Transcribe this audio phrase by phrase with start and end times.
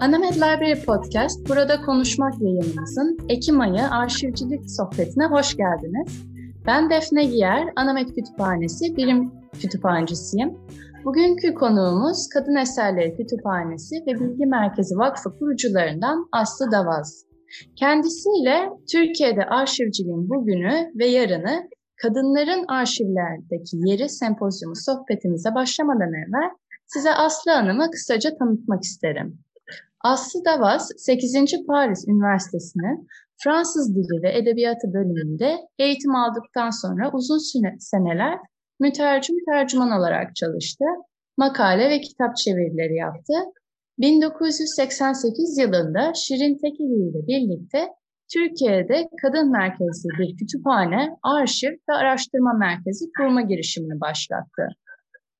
[0.00, 6.24] Anamed Library Podcast, Burada Konuşmak yayınımızın Ekim ayı arşivcilik sohbetine hoş geldiniz.
[6.66, 10.58] Ben Defne Giyer, Anamed Kütüphanesi Bilim Kütüphanecisiyim.
[11.04, 17.24] Bugünkü konuğumuz Kadın Eserleri Kütüphanesi ve Bilgi Merkezi Vakfı kurucularından Aslı Davaz.
[17.76, 21.68] Kendisiyle Türkiye'de arşivciliğin bugünü ve yarını
[22.02, 26.50] kadınların arşivlerdeki yeri sempozyumu sohbetimize başlamadan evvel
[26.86, 29.38] size Aslı Hanım'ı kısaca tanıtmak isterim.
[30.04, 31.34] Aslı Davas, 8.
[31.66, 33.08] Paris Üniversitesi'nin
[33.42, 37.38] Fransız Dili ve Edebiyatı bölümünde eğitim aldıktan sonra uzun
[37.78, 38.38] seneler
[38.80, 40.84] mütercim tercüman olarak çalıştı.
[41.36, 43.32] Makale ve kitap çevirileri yaptı.
[43.98, 47.88] 1988 yılında Şirin Tekili ile birlikte
[48.32, 54.62] Türkiye'de kadın merkezli bir kütüphane, arşiv ve araştırma merkezi kurma girişimini başlattı.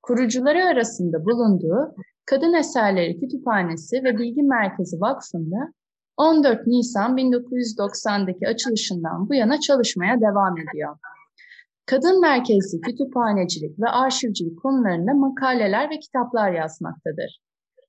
[0.02, 1.94] Kurucuları arasında bulunduğu
[2.30, 5.72] Kadın Eserleri Kütüphanesi ve Bilgi Merkezi Vakfı'nda
[6.16, 10.96] 14 Nisan 1990'daki açılışından bu yana çalışmaya devam ediyor.
[11.86, 17.40] Kadın merkezli kütüphanecilik ve arşivcilik konularında makaleler ve kitaplar yazmaktadır.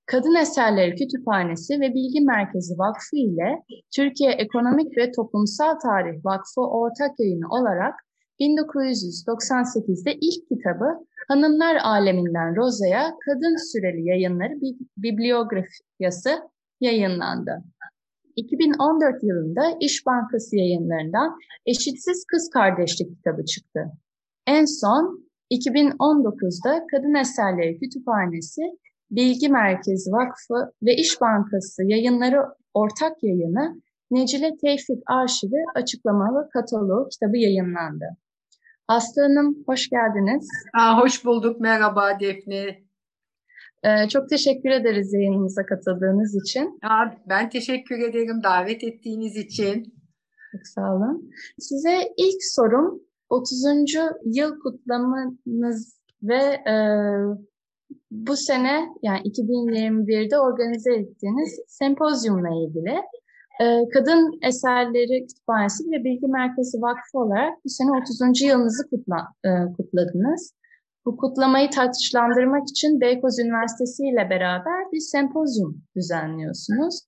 [0.05, 3.63] Kadın Eserleri Kütüphanesi ve Bilgi Merkezi Vakfı ile
[3.95, 7.95] Türkiye Ekonomik ve Toplumsal Tarih Vakfı ortak yayını olarak
[8.41, 10.89] 1998'de ilk kitabı
[11.27, 14.53] Hanımlar Aleminden Roza'ya Kadın Süreli Yayınları
[14.97, 16.29] bibliografyası
[16.79, 17.63] yayınlandı.
[18.35, 23.79] 2014 yılında İş Bankası yayınlarından Eşitsiz Kız Kardeşlik kitabı çıktı.
[24.47, 28.61] En son 2019'da Kadın Eserleri Kütüphanesi,
[29.11, 32.39] Bilgi Merkezi Vakfı ve İş Bankası yayınları
[32.73, 33.81] ortak yayını
[34.11, 38.05] Necile Tevfik Arşivi açıklamalı kataloğu kitabı yayınlandı.
[38.91, 40.49] Aslı Hanım hoş geldiniz.
[40.73, 41.59] Aa, hoş bulduk.
[41.59, 42.83] Merhaba Defne.
[43.83, 46.79] Ee, çok teşekkür ederiz yayınımıza katıldığınız için.
[46.83, 49.83] Aa, ben teşekkür ederim davet ettiğiniz için.
[50.51, 51.31] Çok sağ olun.
[51.59, 53.63] Size ilk sorum 30.
[54.25, 56.75] yıl kutlamanız ve e,
[58.11, 63.01] bu sene yani 2021'de organize ettiğiniz sempozyumla ilgili.
[63.61, 68.41] Ee, Kadın Eserleri Kütüphanesi ve Bilgi Merkezi Vakfı olarak bu sene 30.
[68.41, 70.53] yılınızı kutla, e, kutladınız.
[71.05, 76.99] Bu kutlamayı tartışlandırmak için Beykoz Üniversitesi ile beraber bir sempozyum düzenliyorsunuz.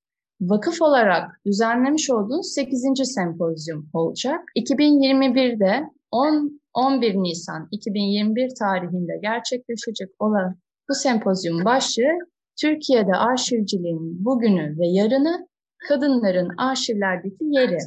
[0.41, 3.05] Vakıf olarak düzenlemiş olduğunuz 8.
[3.05, 4.39] sempozyum olacak.
[4.55, 10.55] 2021'de 10, 11 Nisan 2021 tarihinde gerçekleşecek olan
[10.89, 12.17] bu sempozyum başlığı
[12.61, 15.47] Türkiye'de arşivciliğin bugünü ve yarını
[15.87, 17.77] kadınların arşivlerdeki yeri.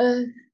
[0.00, 0.04] Ee,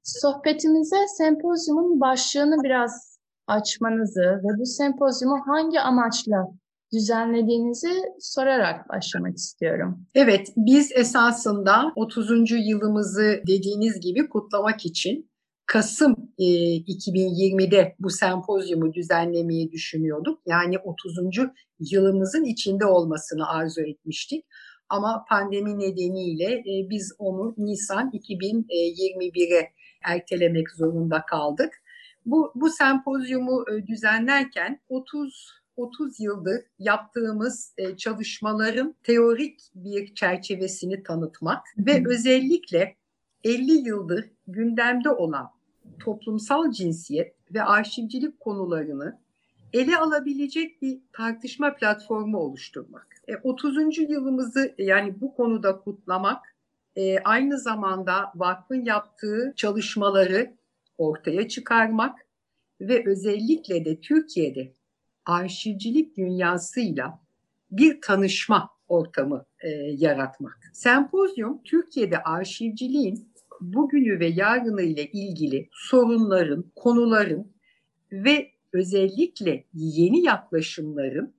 [0.03, 6.49] sohbetimize sempozyumun başlığını biraz açmanızı ve bu sempozyumu hangi amaçla
[6.93, 10.07] düzenlediğinizi sorarak başlamak istiyorum.
[10.15, 12.51] Evet, biz esasında 30.
[12.51, 15.33] yılımızı dediğiniz gibi kutlamak için
[15.67, 16.45] Kasım e,
[16.77, 20.41] 2020'de bu sempozyumu düzenlemeyi düşünüyorduk.
[20.47, 21.17] Yani 30.
[21.79, 24.45] yılımızın içinde olmasını arzu etmiştik.
[24.93, 29.73] Ama pandemi nedeniyle e, biz onu Nisan 2021'e
[30.03, 31.83] ertelemek zorunda kaldık.
[32.27, 41.65] Bu, bu sempozyumu e, düzenlerken 30 30 yıldır yaptığımız e, çalışmaların teorik bir çerçevesini tanıtmak
[41.79, 42.97] ve özellikle
[43.45, 45.51] 50 yıldır gündemde olan
[46.01, 49.19] toplumsal cinsiyet ve arşivcilik konularını
[49.73, 53.12] ele alabilecek bir tartışma platformu oluşturmak.
[53.43, 53.99] 30.
[53.99, 56.57] E, yılımızı yani bu konuda kutlamak,
[56.97, 60.55] e, aynı zamanda vakfın yaptığı çalışmaları
[60.99, 62.19] ortaya çıkarmak
[62.81, 64.73] ve özellikle de Türkiye'de
[65.27, 67.19] arşivcilik dünyasıyla
[67.71, 70.59] bir tanışma ortamı e, yaratmak.
[70.73, 77.53] Sempozyum Türkiye'de arşivciliğin bugünü ve yarını ile ilgili sorunların, konuların
[78.13, 81.35] ve özellikle yeni yaklaşımların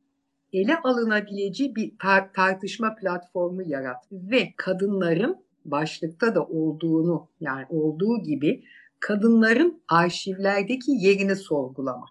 [0.53, 8.63] ele alınabileceği bir tar- tartışma platformu yarat ve kadınların başlıkta da olduğunu yani olduğu gibi
[8.99, 12.05] kadınların arşivlerdeki yerini sorgulama.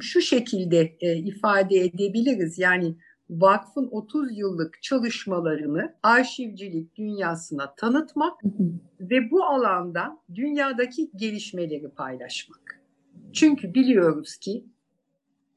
[0.00, 2.94] Şu şekilde e, ifade edebiliriz yani
[3.30, 8.40] vakfın 30 yıllık çalışmalarını arşivcilik dünyasına tanıtmak
[9.00, 12.80] ve bu alanda dünyadaki gelişmeleri paylaşmak.
[13.32, 14.64] Çünkü biliyoruz ki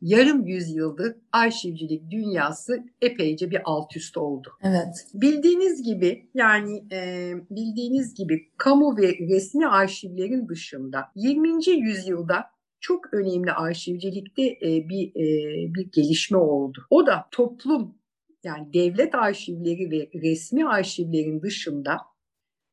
[0.01, 4.50] yarım yüzyıldır arşivcilik dünyası epeyce bir alt üst oldu.
[4.63, 5.07] Evet.
[5.13, 11.69] Bildiğiniz gibi yani e, bildiğiniz gibi kamu ve resmi arşivlerin dışında 20.
[11.69, 12.45] yüzyılda
[12.80, 16.80] çok önemli arşivcilikte e, bir e, bir gelişme oldu.
[16.89, 17.95] O da toplum
[18.44, 21.97] yani devlet arşivleri ve resmi arşivlerin dışında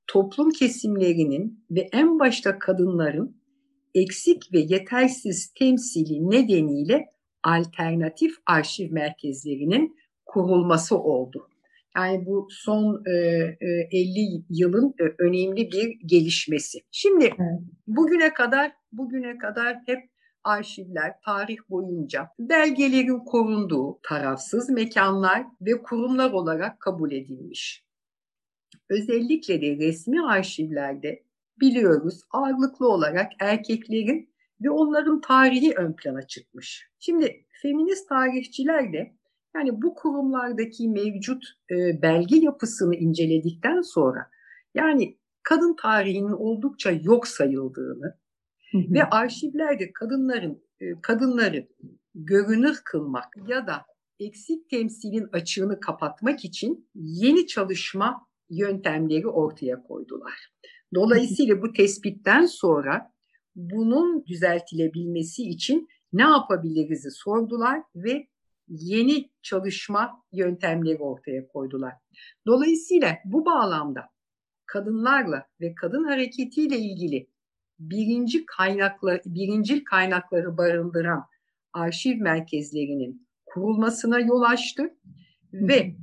[0.07, 3.39] toplum kesimlerinin ve en başta kadınların
[3.95, 7.07] eksik ve yetersiz temsili nedeniyle
[7.43, 9.97] alternatif arşiv merkezlerinin
[10.27, 11.49] kurulması oldu.
[11.97, 16.79] Yani bu son e, e, 50 yılın e, önemli bir gelişmesi.
[16.91, 17.61] Şimdi evet.
[17.87, 19.99] bugüne kadar bugüne kadar hep
[20.45, 27.85] arşivler tarih boyunca belgelerin korunduğu tarafsız mekanlar ve kurumlar olarak kabul edilmiş.
[28.89, 31.23] Özellikle de resmi arşivlerde
[31.61, 34.31] biliyoruz ağırlıklı olarak erkeklerin
[34.63, 36.89] ve onların tarihi ön plana çıkmış.
[36.99, 39.15] Şimdi feminist tarihçiler de
[39.55, 44.31] yani bu kurumlardaki mevcut e, belge yapısını inceledikten sonra
[44.75, 48.19] yani kadın tarihinin oldukça yok sayıldığını
[48.75, 51.69] ve arşivlerde kadınların e, kadınları
[52.15, 53.83] görünür kılmak ya da
[54.21, 60.53] eksik temsilin açığını kapatmak için yeni çalışma yöntemleri ortaya koydular.
[60.95, 63.13] Dolayısıyla bu tespitten sonra
[63.59, 68.27] bunun düzeltilebilmesi için ne yapabiliriz'i sordular ve
[68.69, 71.93] yeni çalışma yöntemleri ortaya koydular.
[72.47, 74.05] Dolayısıyla bu bağlamda
[74.67, 77.27] kadınlarla ve kadın hareketiyle ilgili
[77.79, 81.25] birinci kaynaklar, birincil kaynakları barındıran
[81.73, 84.95] arşiv merkezlerinin kurulmasına yol açtı
[85.53, 85.97] ve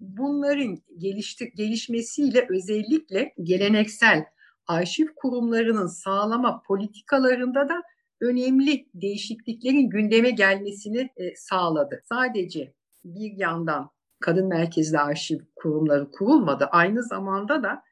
[0.00, 4.24] bunların gelişti, gelişmesiyle özellikle geleneksel
[4.72, 7.82] arşiv kurumlarının sağlama politikalarında da
[8.20, 12.00] önemli değişikliklerin gündeme gelmesini e, sağladı.
[12.04, 12.74] Sadece
[13.04, 13.90] bir yandan
[14.20, 16.64] kadın merkezli arşiv kurumları kurulmadı.
[16.64, 17.82] Aynı zamanda da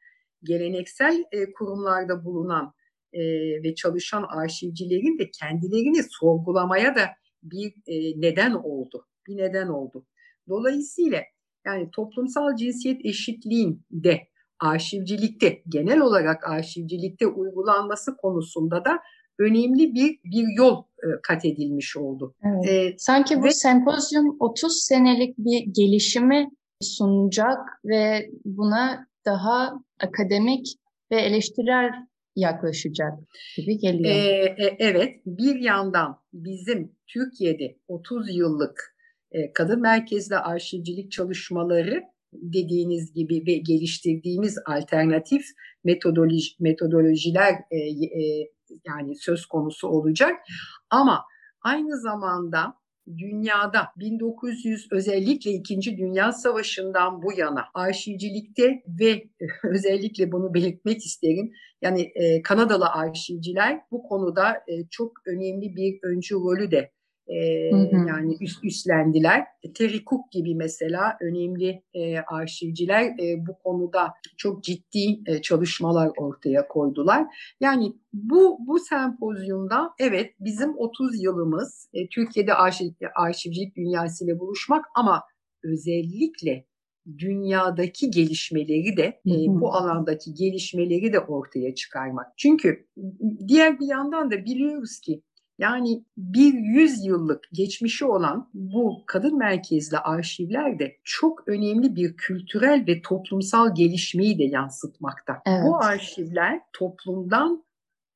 [0.43, 2.73] geleneksel e, kurumlarda bulunan
[3.13, 3.21] e,
[3.63, 7.09] ve çalışan arşivcilerin de kendilerini sorgulamaya da
[7.43, 7.73] bir
[8.15, 9.07] neden oldu.
[9.27, 10.05] Bir neden oldu.
[10.49, 11.21] Dolayısıyla
[11.65, 14.30] yani toplumsal cinsiyet eşitliğin de
[14.61, 18.99] arşivcilikte genel olarak arşivcilikte uygulanması konusunda da
[19.39, 22.35] önemli bir bir yol e, kat edilmiş oldu.
[22.43, 22.69] Evet.
[22.69, 26.49] Ee, Sanki bu ve, sempozyum 30 senelik bir gelişimi
[26.81, 30.67] sunacak ve buna daha akademik
[31.11, 31.91] ve eleştirel
[32.35, 33.13] yaklaşacak
[33.57, 34.15] gibi geliyor.
[34.15, 38.95] Ee, e, evet, bir yandan bizim Türkiye'de 30 yıllık
[39.31, 42.03] e, kadın merkezli arşivcilik çalışmaları
[42.33, 45.45] dediğiniz gibi ve geliştirdiğimiz alternatif
[45.83, 48.51] metodoloji, metodolojiler e, e,
[48.87, 50.35] yani söz konusu olacak.
[50.89, 51.25] Ama
[51.61, 52.81] aynı zamanda
[53.17, 55.97] dünyada 1900 özellikle 2.
[55.97, 59.23] Dünya Savaşı'ndan bu yana arşivcilikte ve
[59.63, 61.51] özellikle bunu belirtmek isterim.
[61.81, 66.91] Yani e, Kanadalı arşivciler bu konuda e, çok önemli bir öncü rolü de
[67.27, 67.35] e,
[68.07, 69.45] yani üst, üstlendiler.
[69.75, 76.67] Terry Cook gibi mesela önemli e, arşivciler e, bu konuda çok ciddi e, çalışmalar ortaya
[76.67, 77.25] koydular.
[77.59, 85.23] Yani bu bu sempozyumda evet bizim 30 yılımız e, Türkiye'de arşiv, arşivcilik dünyasıyla buluşmak ama
[85.63, 86.65] özellikle
[87.17, 92.27] dünyadaki gelişmeleri de e, bu alandaki gelişmeleri de ortaya çıkarmak.
[92.37, 92.87] Çünkü
[93.47, 95.21] diğer bir yandan da biliyoruz ki
[95.61, 103.01] yani bir yüzyıllık geçmişi olan bu kadın merkezli arşivler de çok önemli bir kültürel ve
[103.01, 105.41] toplumsal gelişmeyi de yansıtmakta.
[105.45, 105.63] Evet.
[105.65, 107.63] Bu arşivler toplumdan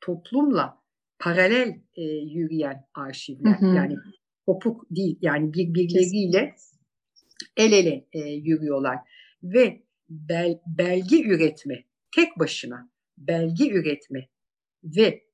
[0.02, 0.78] toplumla
[1.20, 3.62] paralel e, yürüyen arşivler.
[3.62, 3.76] Hı hı.
[3.76, 3.96] Yani
[4.46, 6.56] kopuk değil yani birbirleriyle
[7.58, 8.98] el ele e, yürüyorlar
[9.44, 11.84] ve bel, belge üretme
[12.16, 14.28] tek başına belge üretme
[14.84, 15.25] ve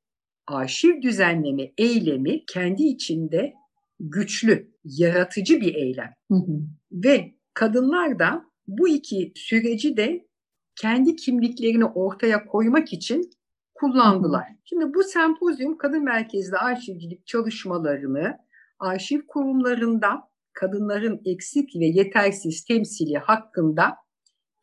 [0.48, 3.54] arşiv düzenleme eylemi kendi içinde
[4.00, 6.14] güçlü, yaratıcı bir eylem.
[6.32, 6.62] Hı hı.
[6.92, 10.28] Ve kadınlar da bu iki süreci de
[10.76, 13.30] kendi kimliklerini ortaya koymak için
[13.74, 14.48] kullandılar.
[14.48, 14.58] Hı hı.
[14.64, 18.38] Şimdi bu sempozyum kadın merkezli arşivcilik çalışmalarını
[18.80, 23.96] arşiv kurumlarında kadınların eksik ve yetersiz temsili hakkında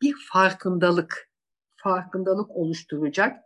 [0.01, 1.29] bir farkındalık
[1.77, 3.37] farkındalık oluşturacak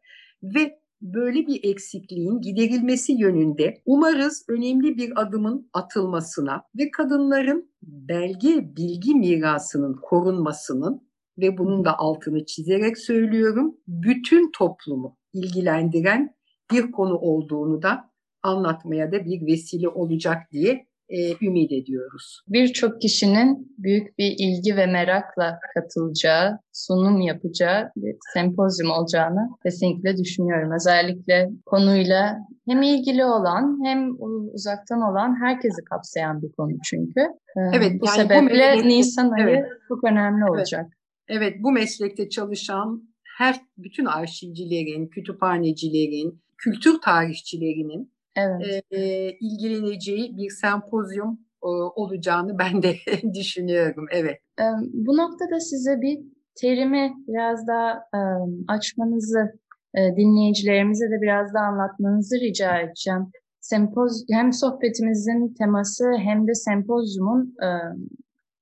[0.43, 9.15] ve böyle bir eksikliğin giderilmesi yönünde umarız önemli bir adımın atılmasına ve kadınların belge bilgi
[9.15, 11.01] mirasının korunmasının
[11.37, 16.35] ve bunun da altını çizerek söylüyorum bütün toplumu ilgilendiren
[16.71, 18.09] bir konu olduğunu da
[18.43, 22.41] anlatmaya da bir vesile olacak diye e, ümit ediyoruz.
[22.47, 30.71] Birçok kişinin büyük bir ilgi ve merakla katılacağı, sunum yapacağı bir sempozyum olacağını kesinlikle düşünüyorum.
[30.75, 34.09] Özellikle konuyla hem ilgili olan hem
[34.53, 37.21] uzaktan olan herkesi kapsayan bir konu çünkü.
[37.57, 40.85] Ee, evet, bu yani sebeple bu Nisan ayı evet, çok önemli olacak.
[41.27, 48.83] Evet, evet, bu meslekte çalışan her bütün arşivcilerin, kütüphanecilerin, kültür tarihçilerinin evet.
[48.91, 52.95] e, ilgileneceği bir sempozyum e, olacağını ben de
[53.33, 54.05] düşünüyorum.
[54.11, 54.37] Evet.
[54.59, 54.63] E,
[54.93, 56.19] bu noktada size bir
[56.55, 58.19] terimi biraz daha e,
[58.67, 59.59] açmanızı,
[59.95, 63.31] e, dinleyicilerimize de biraz daha anlatmanızı rica edeceğim.
[63.59, 67.67] Sempoz, hem sohbetimizin teması hem de sempozyumun e,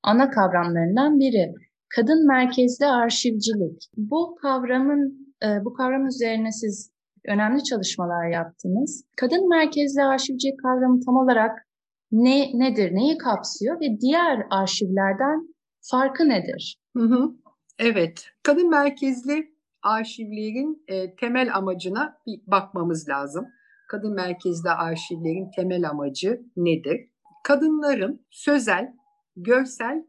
[0.04, 1.54] ana kavramlarından biri.
[1.96, 3.90] Kadın merkezli arşivcilik.
[3.98, 5.32] Bu kavramın
[5.66, 6.91] bu kavram üzerine siz
[7.28, 9.04] önemli çalışmalar yaptınız.
[9.18, 11.68] Kadın merkezli arşivcilik kavramı tam olarak
[12.12, 15.48] ne nedir, neyi kapsıyor ve diğer arşivlerden
[15.92, 16.78] farkı nedir?
[16.98, 17.32] Hı hı.
[17.80, 19.52] Evet, kadın merkezli
[19.84, 23.46] arşivlerin e, temel amacına bir bakmamız lazım.
[23.90, 27.10] Kadın merkezli arşivlerin temel amacı nedir?
[27.44, 28.94] Kadınların sözel,
[29.36, 30.06] görsel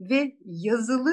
[0.00, 1.10] ve yazılı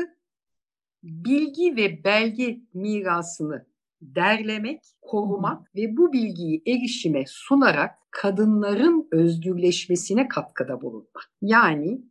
[1.04, 3.66] bilgi ve belge mirasını
[4.02, 11.32] derlemek, korumak ve bu bilgiyi erişime sunarak kadınların özgürleşmesine katkıda bulunmak.
[11.42, 12.02] Yani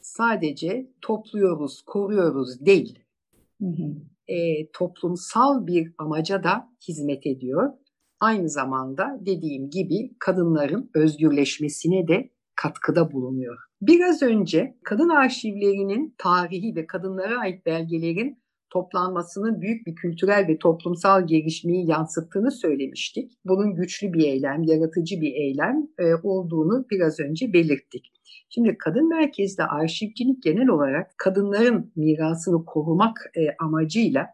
[0.00, 2.98] sadece topluyoruz, koruyoruz değil.
[3.60, 3.96] Hı hı.
[4.32, 7.72] E, toplumsal bir amaca da hizmet ediyor.
[8.20, 13.58] Aynı zamanda dediğim gibi kadınların özgürleşmesine de katkıda bulunuyor.
[13.82, 21.26] Biraz önce kadın arşivlerinin tarihi ve kadınlara ait belgelerin toplanmasının büyük bir kültürel ve toplumsal
[21.26, 23.32] gelişmeyi yansıttığını söylemiştik.
[23.44, 28.12] Bunun güçlü bir eylem, yaratıcı bir eylem e, olduğunu biraz önce belirttik.
[28.48, 34.26] Şimdi kadın merkezli arşivcilik genel olarak kadınların mirasını korumak e, amacıyla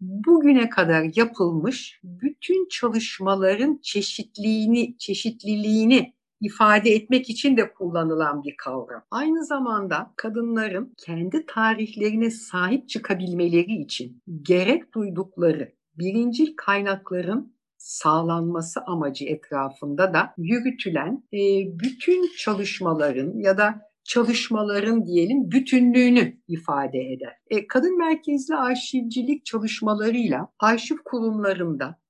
[0.00, 9.02] bugüne kadar yapılmış bütün çalışmaların çeşitliğini, çeşitliliğini ifade etmek için de kullanılan bir kavram.
[9.10, 20.14] Aynı zamanda kadınların kendi tarihlerine sahip çıkabilmeleri için gerek duydukları birincil kaynakların sağlanması amacı etrafında
[20.14, 21.38] da yürütülen e,
[21.78, 27.36] bütün çalışmaların ya da çalışmaların diyelim bütünlüğünü ifade eder.
[27.50, 32.00] E, kadın merkezli arşivcilik çalışmalarıyla arşiv kurumlarında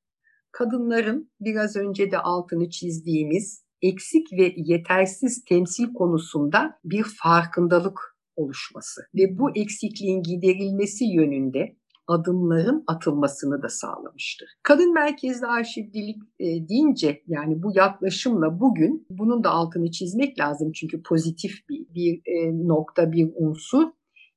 [0.52, 9.38] kadınların biraz önce de altını çizdiğimiz eksik ve yetersiz temsil konusunda bir farkındalık oluşması ve
[9.38, 14.48] bu eksikliğin giderilmesi yönünde adımların atılmasını da sağlamıştır.
[14.62, 21.02] Kadın merkezli arşivcilik e, deyince yani bu yaklaşımla bugün bunun da altını çizmek lazım çünkü
[21.02, 23.88] pozitif bir, bir e, nokta, bir unsur.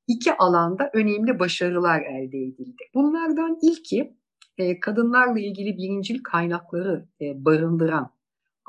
[0.08, 2.84] iki alanda önemli başarılar elde edildi.
[2.96, 4.14] Bunlardan ilki
[4.58, 8.10] e, kadınlarla ilgili birincil kaynakları e, barındıran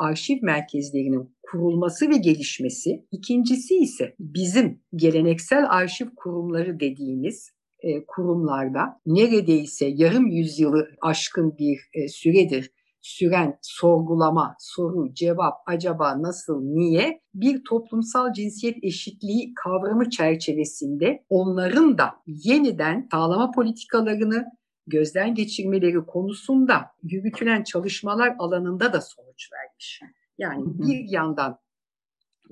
[0.02, 3.06] arşiv merkezlerinin kurulması ve gelişmesi.
[3.10, 12.08] İkincisi ise bizim geleneksel arşiv kurumları dediğimiz e, kurumlarda neredeyse yarım yüzyılı aşkın bir e,
[12.08, 12.70] süredir
[13.02, 22.10] süren sorgulama, soru, cevap, acaba, nasıl, niye bir toplumsal cinsiyet eşitliği kavramı çerçevesinde onların da
[22.26, 24.44] yeniden sağlama politikalarını
[24.86, 30.00] gözden geçirmeleri konusunda yürütülen çalışmalar alanında da sonuç vermiş.
[30.38, 31.58] Yani bir yandan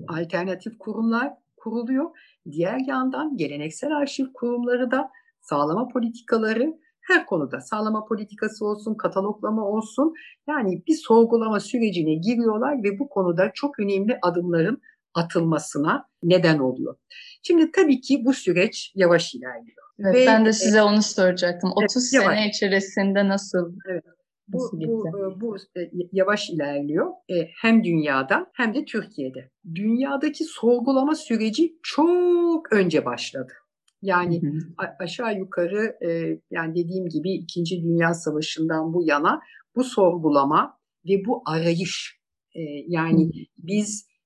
[0.07, 2.09] alternatif kurumlar kuruluyor,
[2.51, 5.09] diğer yandan geleneksel arşiv kurumları da
[5.41, 10.13] sağlama politikaları her konuda sağlama politikası olsun, kataloglama olsun
[10.47, 14.81] yani bir sorgulama sürecine giriyorlar ve bu konuda çok önemli adımların
[15.13, 16.95] atılmasına neden oluyor.
[17.43, 19.77] Şimdi tabii ki bu süreç yavaş ilerliyor.
[19.99, 21.71] Evet, Ve, ben de size e, onu soracaktım.
[21.75, 23.75] 30 evet, sene içerisinde nasıl?
[23.89, 24.03] Evet.
[24.47, 27.11] Bu, bu, e, bu e, yavaş ilerliyor
[27.61, 29.49] hem dünyada hem de Türkiye'de.
[29.75, 33.53] Dünyadaki sorgulama süreci çok önce başladı.
[34.01, 34.85] Yani hı hı.
[34.99, 35.97] aşağı yukarı
[36.51, 39.41] yani dediğim gibi İkinci Dünya Savaşı'ndan bu yana
[39.75, 42.21] bu sorgulama ve bu arayış
[42.87, 43.67] yani hı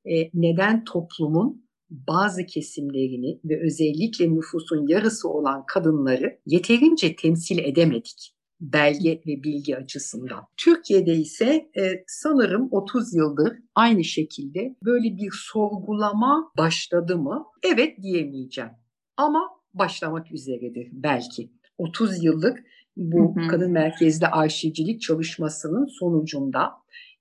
[0.06, 9.22] biz neden toplumun bazı kesimlerini ve özellikle nüfusun yarısı olan kadınları yeterince temsil edemedik belge
[9.28, 10.44] ve bilgi açısından.
[10.58, 17.46] Türkiye'de ise e, sanırım 30 yıldır aynı şekilde böyle bir sorgulama başladı mı?
[17.64, 18.72] Evet diyemeyeceğim.
[19.18, 21.52] Ama başlamak üzeredir belki.
[21.78, 22.60] 30 yıllık
[22.98, 23.48] bu hı hı.
[23.48, 26.72] kadın merkezli arşivcilik çalışmasının sonucunda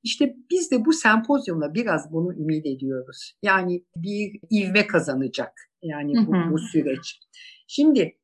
[0.05, 3.33] İşte biz de bu sempozyumla biraz bunu ümit ediyoruz.
[3.43, 7.21] Yani bir ivme kazanacak yani bu, bu süreç.
[7.67, 8.19] Şimdi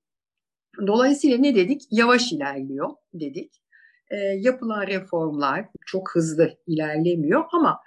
[0.86, 1.82] dolayısıyla ne dedik?
[1.90, 3.62] Yavaş ilerliyor dedik.
[4.10, 7.80] E, yapılan reformlar çok hızlı ilerlemiyor ama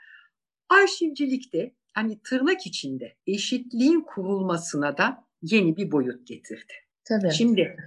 [0.69, 6.73] arşivcilikte hani tırnak içinde eşitliğin kurulmasına da yeni bir boyut getirdi.
[7.05, 7.33] Tabii.
[7.33, 7.77] Şimdi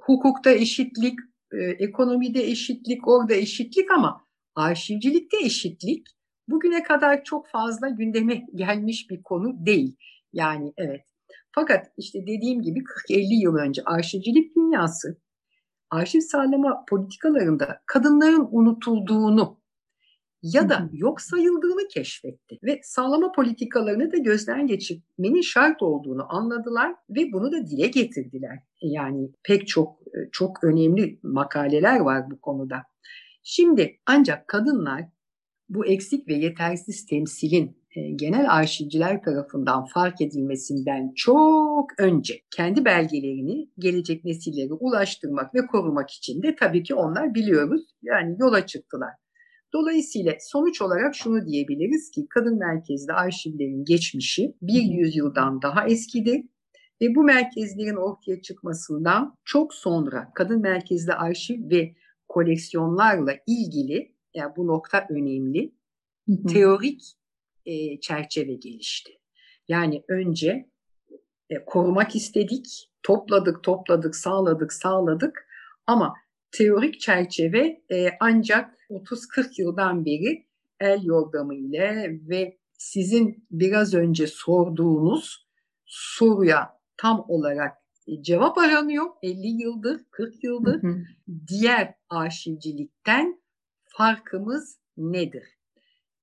[0.00, 1.18] hukukta eşitlik,
[1.52, 4.23] e, ekonomide eşitlik, orada eşitlik ama
[4.54, 6.06] arşivcilikte eşitlik
[6.48, 9.96] bugüne kadar çok fazla gündeme gelmiş bir konu değil.
[10.32, 11.04] Yani evet.
[11.52, 15.18] Fakat işte dediğim gibi 40-50 yıl önce arşivcilik dünyası
[15.90, 19.60] arşiv sağlama politikalarında kadınların unutulduğunu
[20.42, 27.32] ya da yok sayıldığını keşfetti ve sağlama politikalarını da gözden geçirmenin şart olduğunu anladılar ve
[27.32, 28.58] bunu da dile getirdiler.
[28.82, 29.98] Yani pek çok
[30.32, 32.82] çok önemli makaleler var bu konuda.
[33.46, 35.04] Şimdi ancak kadınlar
[35.68, 43.70] bu eksik ve yetersiz temsilin e, genel arşivciler tarafından fark edilmesinden çok önce kendi belgelerini
[43.78, 49.10] gelecek nesillere ulaştırmak ve korumak için de tabii ki onlar biliyoruz yani yola çıktılar.
[49.72, 56.44] Dolayısıyla sonuç olarak şunu diyebiliriz ki kadın merkezli arşivlerin geçmişi bir yüzyıldan daha eskidir
[57.02, 61.94] ve bu merkezlerin ortaya çıkmasından çok sonra kadın merkezli arşiv ve
[62.34, 65.72] koleksiyonlarla ilgili yani bu nokta önemli
[66.48, 67.02] teorik
[67.66, 69.12] e, çerçeve gelişti.
[69.68, 70.70] Yani önce
[71.50, 75.48] e, korumak istedik, topladık, topladık, sağladık, sağladık
[75.86, 76.14] ama
[76.52, 80.46] teorik çerçeve e, ancak 30-40 yıldan beri
[80.80, 85.46] el yordamı ile ve sizin biraz önce sorduğunuz
[85.86, 87.83] soruya tam olarak
[88.20, 90.82] cevap aranıyor 50 yıldır, 40 yıldır.
[90.82, 91.04] Hı hı.
[91.48, 93.42] Diğer arşivcilikten
[93.84, 95.58] farkımız nedir?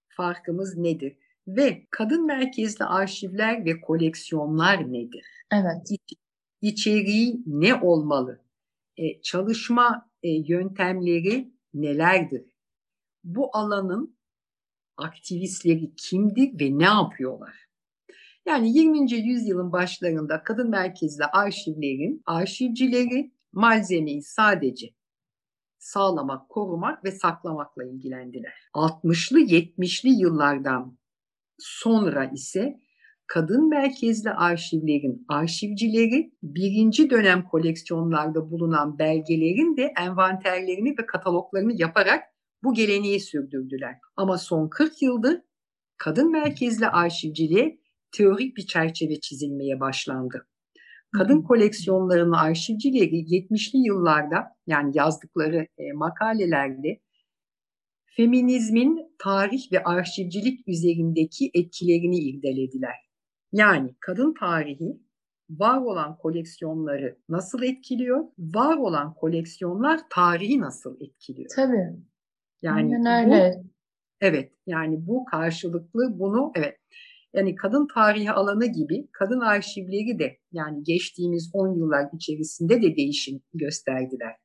[0.08, 1.18] Farkımız nedir?
[1.48, 5.26] Ve kadın merkezli arşivler ve koleksiyonlar nedir?
[5.52, 5.92] Evet.
[5.92, 6.14] İç,
[6.62, 8.42] içeriği ne olmalı?
[8.98, 12.46] Ee, çalışma e, yöntemleri nelerdir?
[13.24, 14.18] Bu alanın
[14.98, 17.71] aktivistleri kimdir ve ne yapıyorlar?
[18.46, 19.14] Yani 20.
[19.14, 24.88] yüzyılın başlarında kadın merkezli arşivlerin arşivcileri malzemeyi sadece
[25.78, 28.54] sağlamak, korumak ve saklamakla ilgilendiler.
[28.74, 30.98] 60'lı 70'li yıllardan
[31.60, 32.80] sonra ise
[33.28, 42.24] kadın merkezli arşivlerin arşivcileri birinci dönem koleksiyonlarda bulunan belgelerin de envanterlerini ve kataloglarını yaparak
[42.64, 43.98] bu geleneği sürdürdüler.
[44.16, 45.42] Ama son 40 yıldır
[45.98, 47.81] kadın merkezli arşivciliğe
[48.12, 50.48] teorik bir çerçeve çizilmeye başlandı.
[51.18, 57.00] Kadın koleksiyonlarının arşivcileri 70'li yıllarda yani yazdıkları e, makalelerde
[58.06, 62.96] feminizmin tarih ve arşivcilik üzerindeki etkilerini irdelediler.
[63.52, 65.02] Yani kadın tarihi
[65.50, 68.26] var olan koleksiyonları nasıl etkiliyor?
[68.40, 71.50] Var olan koleksiyonlar tarihi nasıl etkiliyor?
[71.56, 71.96] Tabii.
[72.62, 73.54] Yani Aynen öyle.
[73.58, 73.70] Bu,
[74.22, 76.78] evet yani bu karşılıklı bunu evet
[77.34, 83.42] yani kadın tarihi alanı gibi kadın arşivleri de yani geçtiğimiz 10 yıllar içerisinde de değişim
[83.54, 84.36] gösterdiler.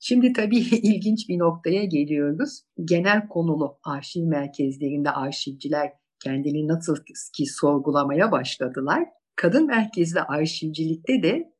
[0.00, 2.62] Şimdi tabii ilginç bir noktaya geliyoruz.
[2.84, 6.96] Genel konulu arşiv merkezlerinde arşivciler kendini nasıl
[7.36, 9.08] ki sorgulamaya başladılar.
[9.36, 11.52] Kadın merkezli arşivcilikte de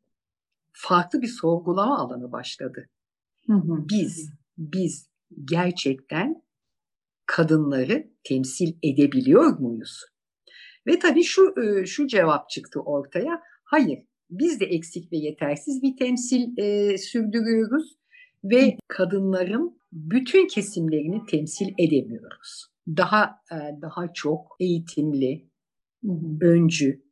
[0.73, 2.89] farklı bir sorgulama alanı başladı.
[3.47, 3.89] Hı hı.
[3.91, 5.09] Biz, biz
[5.45, 6.43] gerçekten
[7.27, 10.05] kadınları temsil edebiliyor muyuz?
[10.89, 13.43] Ve tabii şu e, şu cevap çıktı ortaya.
[13.65, 13.99] Hayır,
[14.31, 17.99] biz de eksik ve yetersiz bir temsil e, sürdürüyoruz
[18.45, 22.67] ve kadınların bütün kesimlerini temsil edemiyoruz.
[22.89, 25.49] Daha e, daha çok eğitimli,
[26.41, 27.03] öncü,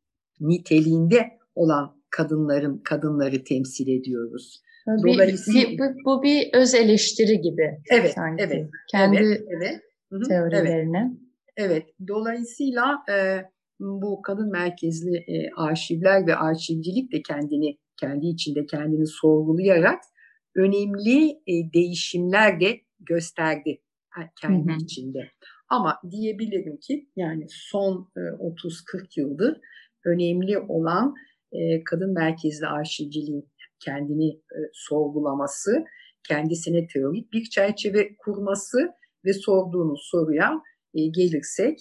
[0.40, 4.62] niteliğinde olan kadınların kadınları temsil ediyoruz.
[5.04, 7.78] Dolayısıyla bir, bu, bu bir öz eleştiri gibi.
[7.90, 8.44] Evet, sanki.
[8.44, 8.66] evet.
[8.90, 9.80] Kendi evet, evet.
[10.28, 11.12] teorilerine.
[11.56, 11.70] Evet.
[11.70, 12.08] evet.
[12.08, 13.42] Dolayısıyla e,
[13.80, 20.00] bu kadın merkezli e, arşivler ve arşivcilik de kendini kendi içinde kendini sorgulayarak
[20.56, 23.80] önemli e, değişimler de gösterdi
[24.40, 24.78] kendi hı hı.
[24.82, 25.30] içinde.
[25.68, 29.60] Ama diyebilirim ki yani son e, 30-40 yıldır
[30.04, 31.14] önemli olan
[31.52, 33.48] e, kadın merkezli arşivciliğin
[33.84, 35.84] kendini e, sorgulaması,
[36.28, 38.78] kendisine teorik bir çerçeve kurması
[39.24, 40.62] ve sorduğunuz soruya
[40.94, 41.78] e, gelirsek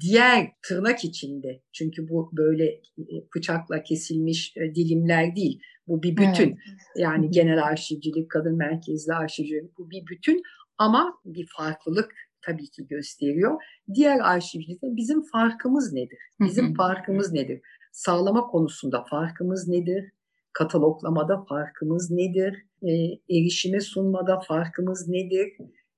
[0.00, 2.64] diğer tırnak içinde çünkü bu böyle
[2.98, 5.60] e, bıçakla kesilmiş e, dilimler değil.
[5.88, 6.48] Bu bir bütün.
[6.48, 6.58] Evet.
[6.96, 10.42] Yani genel arşivcilik, kadın merkezli arşivcilik bu bir bütün
[10.78, 13.62] ama bir farklılık tabii ki gösteriyor.
[13.94, 16.18] Diğer arşivcilikte bizim farkımız nedir?
[16.40, 17.60] Bizim farkımız nedir?
[17.92, 20.12] Sağlama konusunda farkımız nedir?
[20.52, 22.54] Kataloglamada farkımız nedir?
[22.82, 22.90] E,
[23.30, 25.52] erişime sunmada farkımız nedir?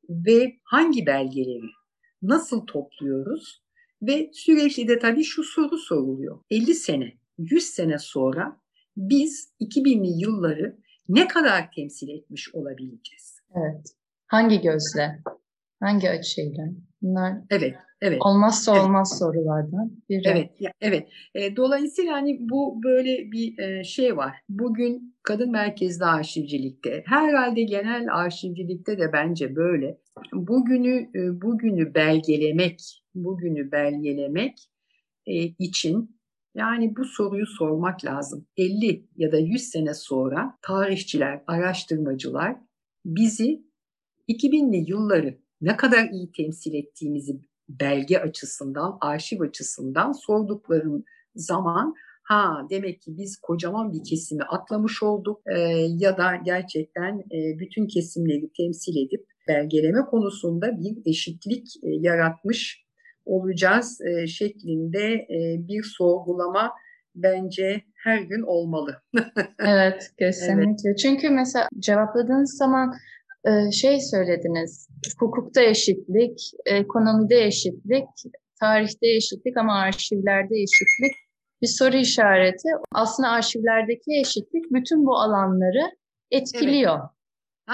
[0.09, 1.71] Ve hangi belgeleri
[2.23, 3.63] nasıl topluyoruz?
[4.03, 6.41] Ve sürekli de tabii şu soru soruluyor.
[6.51, 8.61] 50 sene, 100 sene sonra
[8.97, 13.41] biz 2000'li yılları ne kadar temsil etmiş olabileceğiz?
[13.55, 13.87] Evet.
[14.27, 15.23] Hangi gözle?
[15.81, 16.65] Hangi açıyla?
[17.03, 18.19] Bunlar evet, evet.
[18.21, 18.85] olmazsa evet.
[18.85, 20.23] olmaz sorulardan biri.
[20.25, 21.09] Evet, evet.
[21.35, 24.37] E, dolayısıyla hani bu böyle bir e, şey var.
[24.49, 29.99] Bugün kadın merkezli arşivcilikte, herhalde genel arşivcilikte de bence böyle.
[30.33, 32.81] Bugünü e, bugünü belgelemek,
[33.25, 34.59] bugünü belgelemek
[35.27, 36.19] e, için
[36.55, 38.47] yani bu soruyu sormak lazım.
[38.57, 42.57] 50 ya da 100 sene sonra tarihçiler, araştırmacılar
[43.05, 43.63] bizi
[44.29, 51.05] 2000'li yılları ne kadar iyi temsil ettiğimizi belge açısından, arşiv açısından sorduklarım
[51.35, 55.59] zaman ha demek ki biz kocaman bir kesimi atlamış olduk e,
[55.99, 62.88] ya da gerçekten e, bütün kesimleri temsil edip belgeleme konusunda bir eşitlik e, yaratmış
[63.29, 66.73] olacağız e, şeklinde e, bir sorgulama
[67.15, 69.03] bence her gün olmalı.
[69.59, 70.89] evet, kesinlikle.
[70.89, 70.99] Evet.
[70.99, 72.95] Çünkü mesela cevapladığınız zaman
[73.45, 74.89] e, şey söylediniz,
[75.21, 78.09] hukukta eşitlik, ekonomide eşitlik,
[78.61, 81.13] tarihte eşitlik ama arşivlerde eşitlik
[81.63, 82.69] bir soru işareti.
[82.93, 85.91] Aslında arşivlerdeki eşitlik bütün bu alanları
[86.31, 86.99] etkiliyor.
[86.99, 87.18] Evet.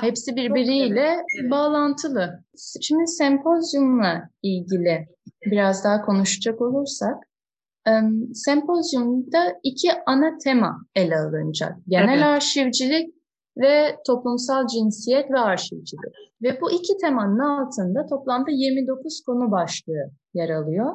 [0.00, 1.50] Hepsi birbiriyle evet.
[1.50, 2.44] bağlantılı.
[2.80, 5.08] Şimdi sempozyumla ilgili
[5.46, 7.16] biraz daha konuşacak olursak,
[8.34, 11.76] sempozyumda iki ana tema ele alınacak.
[11.88, 12.24] Genel evet.
[12.24, 13.14] arşivcilik
[13.56, 16.14] ve toplumsal cinsiyet ve arşivcilik.
[16.42, 20.94] Ve bu iki temanın altında toplamda 29 konu başlığı yer alıyor.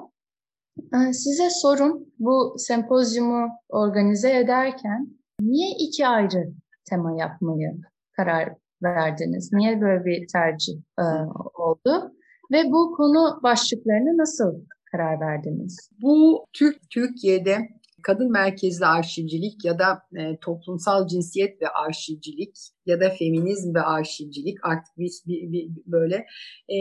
[1.11, 5.07] Size sorun bu sempozyumu organize ederken
[5.41, 6.51] niye iki ayrı
[6.89, 7.81] tema yapmayı
[8.15, 8.53] karar
[8.83, 9.49] verdiniz?
[9.53, 11.03] Niye böyle bir tercih e,
[11.53, 12.13] oldu?
[12.51, 15.89] Ve bu konu başlıklarını nasıl karar verdiniz?
[16.01, 17.57] Bu Türk Türkiye'de
[18.03, 24.57] kadın merkezli arşivcilik ya da e, toplumsal cinsiyet ve arşivcilik ya da feminizm ve arşivcilik
[24.63, 26.25] artık biz bir, bir, böyle
[26.69, 26.77] e,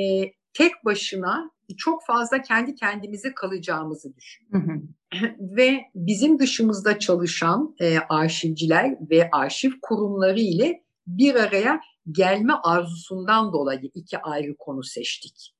[0.55, 4.95] tek başına çok fazla kendi kendimize kalacağımızı düşünüyorum.
[5.41, 11.81] ve bizim dışımızda çalışan e, arşivciler ve arşiv kurumları ile bir araya
[12.12, 15.55] gelme arzusundan dolayı iki ayrı konu seçtik.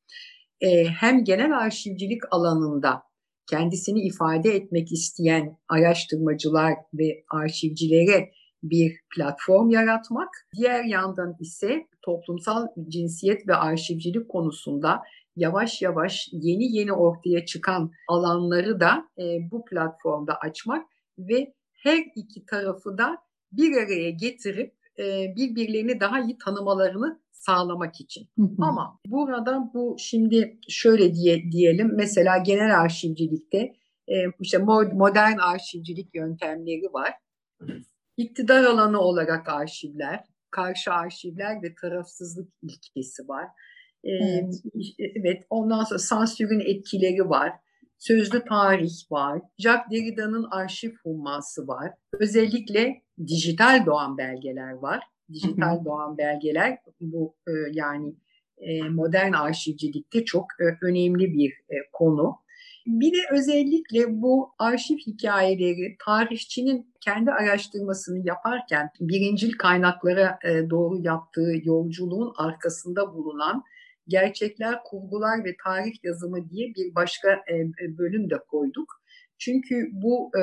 [0.61, 3.03] E, hem genel arşivcilik alanında
[3.51, 8.33] kendisini ifade etmek isteyen araştırmacılar ve arşivcilere
[8.63, 10.29] bir platform yaratmak.
[10.57, 15.03] Diğer yandan ise toplumsal cinsiyet ve arşivcilik konusunda
[15.37, 20.87] yavaş yavaş yeni yeni ortaya çıkan alanları da e, bu platformda açmak
[21.19, 23.19] ve her iki tarafı da
[23.53, 28.29] bir araya getirip e, birbirlerini daha iyi tanımalarını sağlamak için.
[28.39, 28.55] Hı hı.
[28.59, 33.59] Ama burada bu şimdi şöyle diye diyelim mesela genel arşivcilikte
[34.09, 34.59] e, işte
[34.93, 37.15] modern arşivcilik yöntemleri var.
[38.17, 43.45] İktidar alanı olarak arşivler, karşı arşivler ve tarafsızlık ilkesi var.
[44.05, 44.55] E, evet.
[45.17, 47.53] evet, ondan sonra sansürün etkileri var.
[47.99, 49.43] Sözlü tarih var.
[49.59, 51.93] Jacques Derrida'nın arşiv humması var.
[52.13, 55.03] Özellikle dijital doğan belgeler var.
[55.33, 58.15] Dijital doğan belgeler bu e, yani
[58.59, 62.37] e, modern arşivcilikte çok e, önemli bir e, konu.
[62.87, 71.53] Bir de özellikle bu arşiv hikayeleri tarihçinin kendi araştırmasını yaparken birincil kaynaklara e, doğru yaptığı
[71.63, 73.65] yolculuğun arkasında bulunan
[74.09, 78.98] gerçekler, kurgular ve tarih yazımı diye bir başka e, e, bölüm de koyduk.
[79.39, 80.43] Çünkü bu e,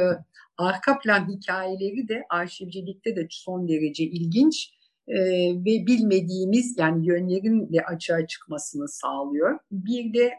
[0.57, 4.71] arka plan hikayeleri de arşivcilikte de son derece ilginç
[5.07, 5.17] e,
[5.55, 9.59] ve bilmediğimiz yani yönlerin de açığa çıkmasını sağlıyor.
[9.71, 10.31] Bir de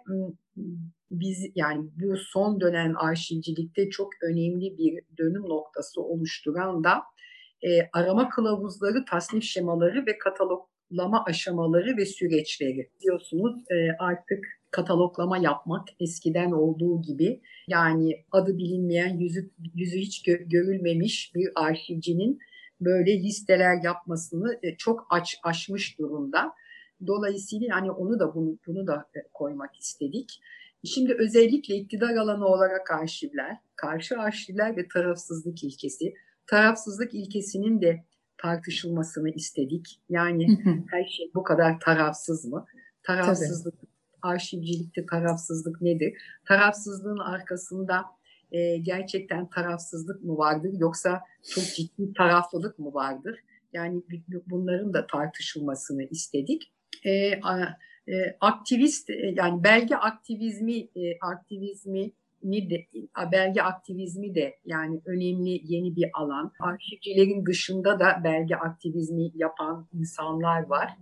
[1.10, 7.02] biz yani bu son dönem arşivcilikte çok önemli bir dönüm noktası oluşturan da
[7.62, 12.90] e, arama kılavuzları, tasnif şemaları ve kataloglama aşamaları ve süreçleri.
[13.00, 20.48] Diyorsunuz e, artık kataloglama yapmak eskiden olduğu gibi yani adı bilinmeyen, yüzü, yüzü hiç gö-
[20.48, 22.38] görülmemiş bir arşivcinin
[22.80, 26.52] böyle listeler yapmasını e, çok aç, aşmış durumda.
[27.06, 30.40] Dolayısıyla yani onu da bunu, bunu da e, koymak istedik.
[30.84, 36.14] Şimdi özellikle iktidar alanı olarak arşivler, karşı arşivler ve tarafsızlık ilkesi.
[36.46, 38.04] Tarafsızlık ilkesinin de
[38.38, 40.00] tartışılmasını istedik.
[40.08, 40.46] Yani
[40.90, 42.66] her şey bu kadar tarafsız mı?
[43.02, 43.74] Tarafsızlık
[44.22, 46.12] arşivcilikte tarafsızlık nedir?
[46.44, 48.04] Tarafsızlığın arkasında
[48.52, 51.20] e, gerçekten tarafsızlık mı vardır yoksa
[51.54, 53.38] çok ciddi taraflılık mı vardır?
[53.72, 54.02] Yani
[54.46, 56.72] bunların da tartışılmasını istedik.
[57.04, 57.58] E, a,
[58.08, 62.12] e, aktivist e, yani belge aktivizmi e, aktivizmi
[62.70, 62.86] de,
[63.32, 66.52] belge aktivizmi de yani önemli yeni bir alan.
[66.60, 70.96] Arşivcilerin dışında da belge aktivizmi yapan insanlar var.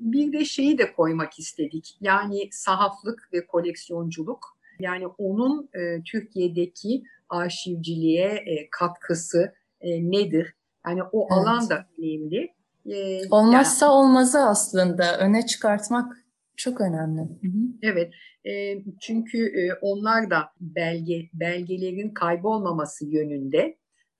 [0.00, 1.96] Bir de şeyi de koymak istedik.
[2.00, 4.60] Yani sahaflık ve koleksiyonculuk.
[4.80, 10.54] Yani onun e, Türkiye'deki arşivciliğe e, katkısı e, nedir?
[10.86, 11.32] Yani o evet.
[11.32, 12.54] alan da önemli.
[12.86, 16.16] E, Olmazsa yani, olmazı aslında öne çıkartmak
[16.56, 17.20] çok önemli.
[17.20, 17.60] Hı hı.
[17.82, 18.12] Evet.
[18.46, 23.76] E, çünkü e, onlar da belge belgelerin kaybolmaması yönünde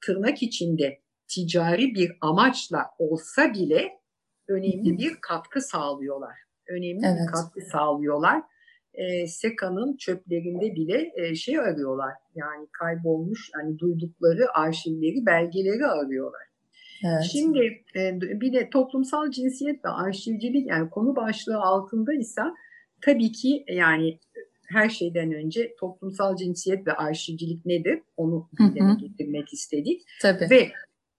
[0.07, 4.01] tırnak içinde ticari bir amaçla olsa bile
[4.49, 6.37] önemli bir katkı sağlıyorlar.
[6.69, 7.19] Önemli evet.
[7.21, 8.43] bir katkı sağlıyorlar.
[8.95, 12.15] E, SEKA'nın çöplerinde bile e, şey arıyorlar.
[12.35, 16.43] Yani kaybolmuş yani duydukları arşivleri, belgeleri arıyorlar.
[17.05, 17.23] Evet.
[17.33, 22.43] Şimdi e, bir de toplumsal cinsiyet ve arşivcilik yani konu başlığı altında ise
[23.03, 24.19] tabii ki yani
[24.69, 28.01] her şeyden önce toplumsal cinsiyet ve arşivcilik nedir?
[28.17, 30.03] Onu gündeme getirmek istedik.
[30.23, 30.51] Tabii.
[30.51, 30.73] Ve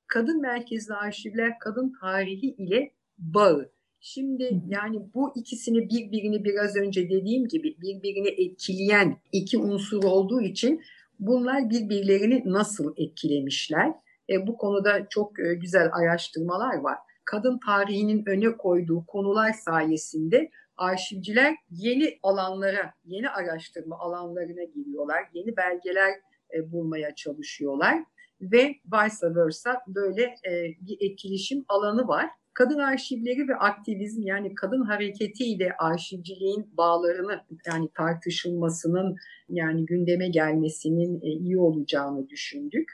[0.07, 3.71] kadın merkezli arşivler kadın tarihi ile bağı.
[3.99, 10.81] Şimdi yani bu ikisini birbirini biraz önce dediğim gibi birbirini etkileyen iki unsur olduğu için
[11.19, 13.93] bunlar birbirlerini nasıl etkilemişler?
[14.29, 16.97] E, bu konuda çok e, güzel araştırmalar var.
[17.25, 20.49] Kadın tarihinin öne koyduğu konular sayesinde
[20.81, 25.23] arşivciler yeni alanlara, yeni araştırma alanlarına giriyorlar.
[25.33, 26.11] Yeni belgeler
[26.53, 28.03] e, bulmaya çalışıyorlar
[28.41, 32.29] ve vice versa böyle e, bir etkileşim alanı var.
[32.53, 39.15] Kadın arşivleri ve aktivizm yani kadın hareketiyle arşivciliğin bağlarını yani tartışılmasının
[39.49, 42.91] yani gündeme gelmesinin e, iyi olacağını düşündük.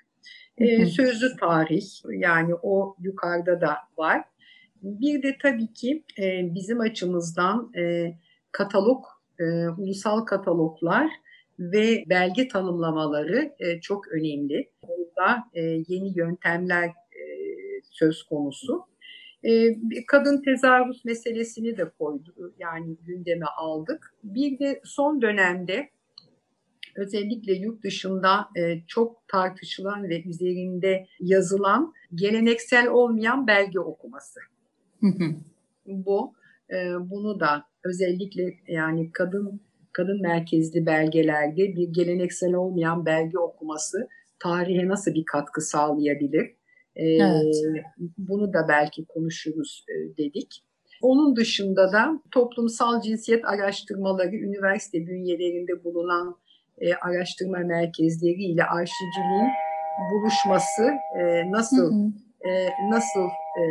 [0.57, 1.85] E, sözlü tarih
[2.19, 4.23] yani o yukarıda da var.
[4.81, 8.13] Bir de tabii ki e, bizim açımızdan e,
[8.51, 9.05] katalog,
[9.39, 11.09] e, ulusal kataloglar
[11.59, 14.69] ve belge tanımlamaları e, çok önemli.
[14.87, 17.23] Burada e, yeni yöntemler e,
[17.91, 18.85] söz konusu.
[19.43, 19.75] E,
[20.07, 24.13] kadın tezahürüs meselesini de koydu, yani gündeme aldık.
[24.23, 25.89] Bir de son dönemde
[26.95, 34.39] özellikle yurt dışında e, çok tartışılan ve üzerinde yazılan geleneksel olmayan belge okuması.
[35.85, 36.33] Bu
[36.71, 39.61] e, bunu da özellikle yani kadın
[39.93, 44.07] kadın merkezli belgelerde bir geleneksel olmayan belge okuması
[44.39, 46.55] tarihe nasıl bir katkı sağlayabilir?
[46.95, 47.55] E, evet.
[48.17, 50.63] Bunu da belki konuşuruz e, dedik.
[51.01, 56.35] Onun dışında da toplumsal cinsiyet araştırmaları üniversite bünyelerinde bulunan
[56.77, 59.49] e, araştırma merkezleriyle arşivciliğin
[60.11, 60.83] buluşması
[61.19, 62.49] e, nasıl hı hı.
[62.49, 63.27] E, nasıl
[63.59, 63.63] e,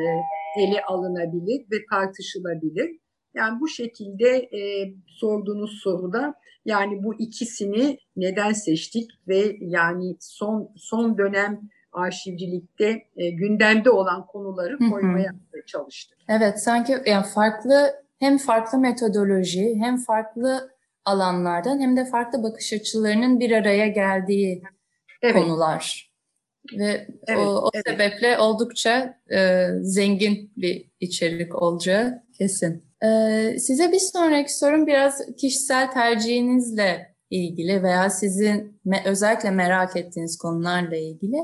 [0.57, 2.91] ele alınabilir ve tartışılabilir.
[3.35, 11.19] Yani bu şekilde e, sorduğunuz soruda yani bu ikisini neden seçtik ve yani son son
[11.19, 11.61] dönem
[11.93, 15.67] arşivcilikte e, gündemde olan konuları koymaya hı hı.
[15.67, 16.19] çalıştık.
[16.29, 20.71] Evet sanki yani farklı hem farklı metodoloji hem farklı
[21.05, 24.63] alanlardan hem de farklı bakış açılarının bir araya geldiği
[25.23, 25.35] evet.
[25.35, 26.11] konular.
[26.79, 27.85] Ve evet, o, o evet.
[27.89, 32.85] sebeple oldukça e, zengin bir içerik olacağı kesin.
[33.03, 40.39] E, size bir sonraki sorum biraz kişisel tercihinizle ilgili veya sizin me özellikle merak ettiğiniz
[40.39, 41.37] konularla ilgili.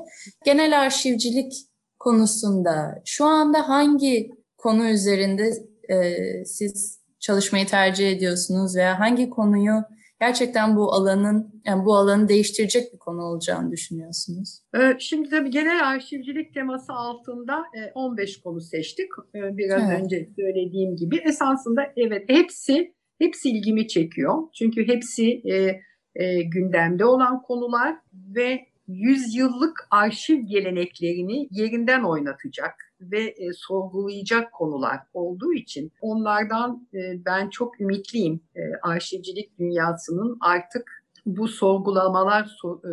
[0.44, 1.52] Genel arşivcilik
[1.98, 5.52] konusunda şu anda hangi konu üzerinde
[5.88, 9.82] e, siz çalışmayı tercih ediyorsunuz veya hangi konuyu
[10.22, 14.58] gerçekten bu alanın yani bu alanı değiştirecek bir konu olacağını düşünüyorsunuz?
[14.74, 17.62] Ee, şimdi tabii genel arşivcilik teması altında
[17.94, 19.08] 15 e, konu seçtik.
[19.34, 20.02] Ee, biraz evet.
[20.02, 24.34] önce söylediğim gibi esasında evet hepsi hepsi ilgimi çekiyor.
[24.58, 25.80] Çünkü hepsi e,
[26.14, 28.60] e, gündemde olan konular ve
[28.92, 37.80] yüzyıllık arşiv geleneklerini yerinden oynatacak ve e, sorgulayacak konular olduğu için onlardan e, ben çok
[37.80, 38.40] ümitliyim.
[38.56, 42.90] E, arşivcilik dünyasının artık bu sorgulamalar so, e,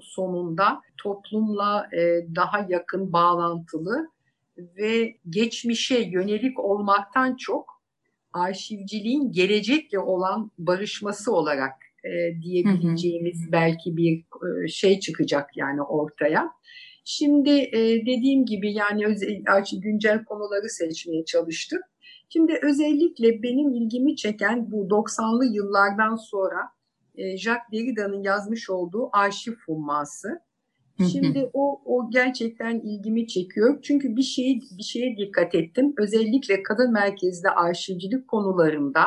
[0.00, 4.08] sonunda toplumla e, daha yakın bağlantılı
[4.58, 7.82] ve geçmişe yönelik olmaktan çok
[8.32, 11.72] arşivciliğin gelecekle olan barışması olarak
[12.04, 13.52] e, diyebileceğimiz hı hı.
[13.52, 16.50] belki bir e, şey çıkacak yani ortaya.
[17.04, 19.42] Şimdi e, dediğim gibi yani özel,
[19.82, 21.80] güncel konuları seçmeye çalıştık.
[22.28, 26.56] Şimdi özellikle benim ilgimi çeken bu 90'lı yıllardan sonra
[27.14, 30.28] e, Jacques Derrida'nın yazmış olduğu arşiv humması.
[31.12, 33.78] Şimdi o o gerçekten ilgimi çekiyor.
[33.82, 35.94] Çünkü bir şey bir şeye dikkat ettim.
[35.98, 39.06] Özellikle kadın merkezli arşivcilik konularında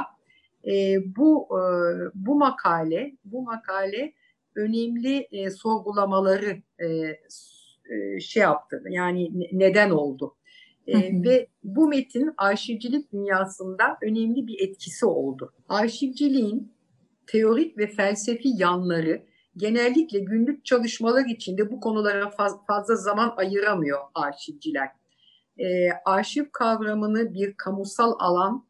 [0.68, 1.62] e, bu e,
[2.16, 4.14] bu makale bu makale
[4.56, 8.84] önemli e, sorgulamaları e, e, şey yaptı.
[8.90, 10.36] Yani neden oldu?
[10.88, 15.54] E, ve bu metin arşivcilik dünyasında önemli bir etkisi oldu.
[15.70, 16.74] Arşivciliğin
[17.28, 19.24] teorik ve felsefi yanları
[19.58, 24.90] genellikle günlük çalışmalar içinde bu konulara faz, fazla zaman ayıramıyor arşivciler.
[25.58, 28.68] E, arşiv kavramını bir kamusal alan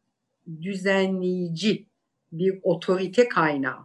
[0.62, 1.87] düzenleyici
[2.32, 3.80] bir otorite kaynağı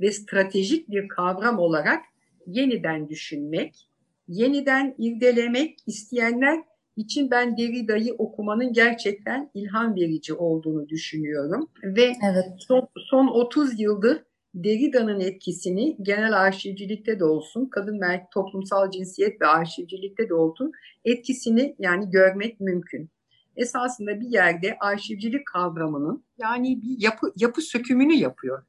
[0.00, 2.02] ve stratejik bir kavram olarak
[2.46, 3.88] yeniden düşünmek,
[4.28, 6.62] yeniden irdelemek isteyenler
[6.96, 11.68] için ben Derrida'yı okumanın gerçekten ilham verici olduğunu düşünüyorum.
[11.84, 12.44] Ve evet.
[12.58, 14.22] son, son 30 yıldır
[14.54, 18.00] Derrida'nın etkisini genel arşivcilikte de olsun, kadın
[18.34, 20.72] toplumsal cinsiyet ve arşivcilikte de olsun
[21.04, 23.10] etkisini yani görmek mümkün.
[23.60, 28.62] Esasında bir yerde arşivcilik kavramının yani bir yapı, yapı sökümünü yapıyor.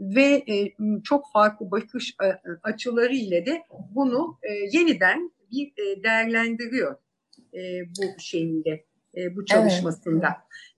[0.00, 0.74] Ve e,
[1.04, 2.26] çok farklı bakış e,
[2.62, 6.96] açıları ile de bunu e, yeniden bir e, değerlendiriyor
[7.54, 7.60] e,
[7.98, 8.84] bu şeyinde
[9.16, 10.28] e, bu çalışmasında.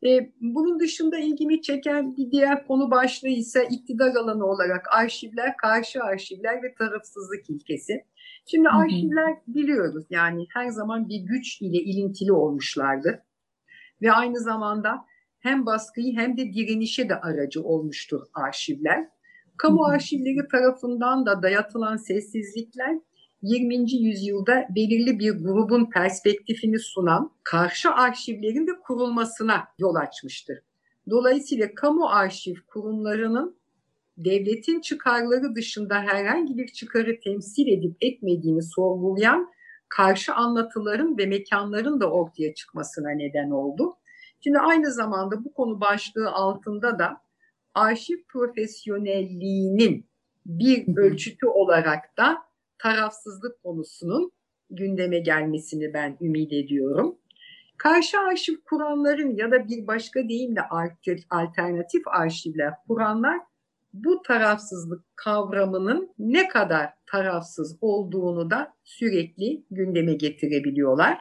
[0.02, 0.22] Evet.
[0.22, 6.02] E, bunun dışında ilgimi çeken bir diğer konu başlığı ise iktidar alanı olarak arşivler, karşı
[6.02, 8.04] arşivler ve tarafsızlık ilkesi.
[8.46, 8.76] Şimdi hı hı.
[8.76, 13.24] arşivler biliyoruz yani her zaman bir güç ile ilintili olmuşlardı
[14.02, 15.04] ve aynı zamanda
[15.38, 19.08] hem baskıyı hem de direnişe de aracı olmuştur arşivler.
[19.56, 22.98] Kamu arşivleri tarafından da dayatılan sessizlikler
[23.42, 23.92] 20.
[23.92, 30.58] yüzyılda belirli bir grubun perspektifini sunan karşı arşivlerin de kurulmasına yol açmıştır.
[31.10, 33.56] Dolayısıyla kamu arşiv kurumlarının
[34.18, 39.52] devletin çıkarları dışında herhangi bir çıkarı temsil edip etmediğini sorgulayan
[39.96, 43.96] karşı anlatıların ve mekanların da ortaya çıkmasına neden oldu.
[44.40, 47.20] Şimdi aynı zamanda bu konu başlığı altında da
[47.74, 50.06] arşiv profesyonelliğinin
[50.46, 52.38] bir ölçütü olarak da
[52.78, 54.32] tarafsızlık konusunun
[54.70, 57.18] gündeme gelmesini ben ümit ediyorum.
[57.76, 60.60] Karşı arşiv kuranların ya da bir başka deyimle
[61.30, 63.40] alternatif arşivler kuranlar
[63.94, 71.18] bu tarafsızlık kavramının ne kadar tarafsız olduğunu da sürekli gündeme getirebiliyorlar.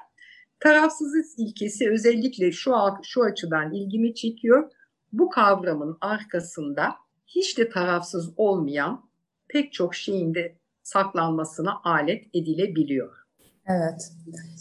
[0.60, 4.72] Tarafsızlık ilkesi özellikle şu, şu açıdan ilgimi çekiyor.
[5.12, 6.96] Bu kavramın arkasında
[7.28, 9.10] hiç de tarafsız olmayan
[9.48, 13.24] pek çok şeyin de saklanmasına alet edilebiliyor.
[13.68, 14.12] Evet.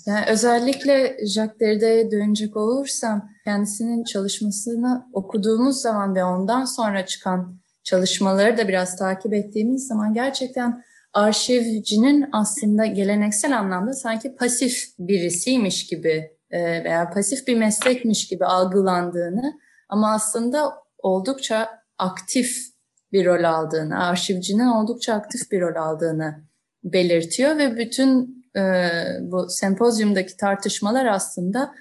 [0.07, 8.59] Yani özellikle Jacques Derrida'ya dönecek olursam kendisinin çalışmasını okuduğumuz zaman ve ondan sonra çıkan çalışmaları
[8.59, 16.85] da biraz takip ettiğimiz zaman gerçekten arşivcinin aslında geleneksel anlamda sanki pasif birisiymiş gibi e,
[16.85, 21.69] veya pasif bir meslekmiş gibi algılandığını ama aslında oldukça
[21.99, 22.73] aktif
[23.13, 26.45] bir rol aldığını, arşivcinin oldukça aktif bir rol aldığını
[26.85, 28.91] belirtiyor ve bütün e,
[29.21, 31.75] bu sempozyumdaki tartışmalar aslında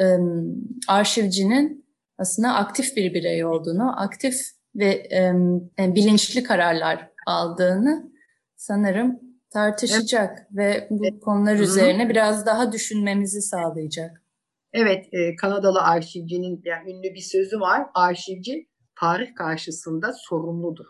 [0.00, 0.04] e,
[0.88, 1.86] arşivcinin
[2.18, 5.08] aslında aktif bir birey olduğunu, aktif ve
[5.78, 8.12] e, bilinçli kararlar aldığını
[8.56, 10.48] sanırım tartışacak evet.
[10.52, 11.20] ve bu evet.
[11.20, 14.22] konular üzerine biraz daha düşünmemizi sağlayacak.
[14.72, 17.86] Evet, e, Kanadalı arşivcinin yani ünlü bir sözü var.
[17.94, 18.68] Arşivci
[19.00, 20.86] tarih karşısında sorumludur.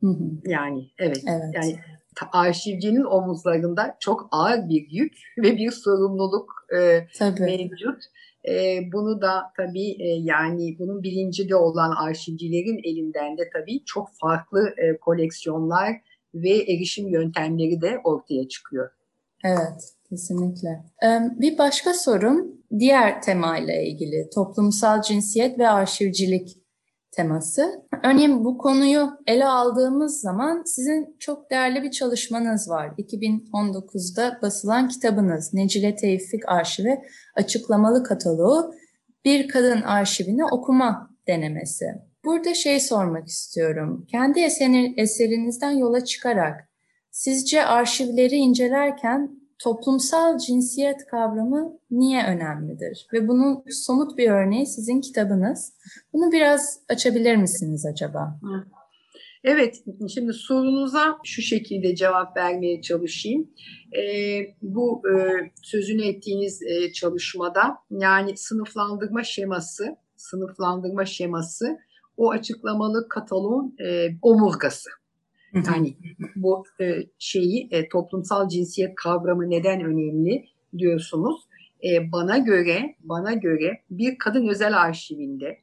[0.00, 0.24] Hı hı.
[0.44, 1.54] Yani evet, evet.
[1.54, 1.80] yani
[2.32, 8.02] arşivcinin omuzlarında çok ağır bir yük ve bir sorumluluk e, mevcut.
[8.48, 14.74] E, bunu da tabii e, yani bunun bilincinde olan arşivcilerin elinden de tabii çok farklı
[14.76, 15.96] e, koleksiyonlar
[16.34, 18.90] ve erişim yöntemleri de ortaya çıkıyor.
[19.44, 20.84] Evet, kesinlikle.
[21.40, 26.59] Bir başka sorum diğer temayla ilgili toplumsal cinsiyet ve arşivcilik
[27.12, 27.82] teması.
[28.04, 32.92] Örneğin bu konuyu ele aldığımız zaman sizin çok değerli bir çalışmanız var.
[32.98, 37.00] 2019'da basılan kitabınız Necile Tevfik Arşivi
[37.36, 38.74] Açıklamalı Kataloğu
[39.24, 41.86] Bir Kadın Arşivini Okuma Denemesi.
[42.24, 44.06] Burada şey sormak istiyorum.
[44.10, 44.40] Kendi
[44.96, 46.68] eserinizden yola çıkarak
[47.10, 53.06] sizce arşivleri incelerken toplumsal cinsiyet kavramı niye önemlidir?
[53.12, 55.72] Ve bunun somut bir örneği sizin kitabınız.
[56.12, 58.40] Bunu biraz açabilir misiniz acaba?
[59.44, 59.82] Evet,
[60.14, 63.50] şimdi sorunuza şu şekilde cevap vermeye çalışayım.
[63.96, 64.02] E,
[64.62, 65.14] bu e,
[65.62, 71.78] sözünü ettiğiniz e, çalışmada yani sınıflandırma şeması sınıflandırma şeması
[72.16, 74.90] o açıklamalı kataloğun e, omurgası.
[75.54, 75.96] Yani
[76.36, 80.44] bu e, şeyi e, toplumsal cinsiyet kavramı neden önemli
[80.78, 81.40] diyorsunuz.
[81.84, 85.58] E, bana göre bana göre bir kadın özel arşivinde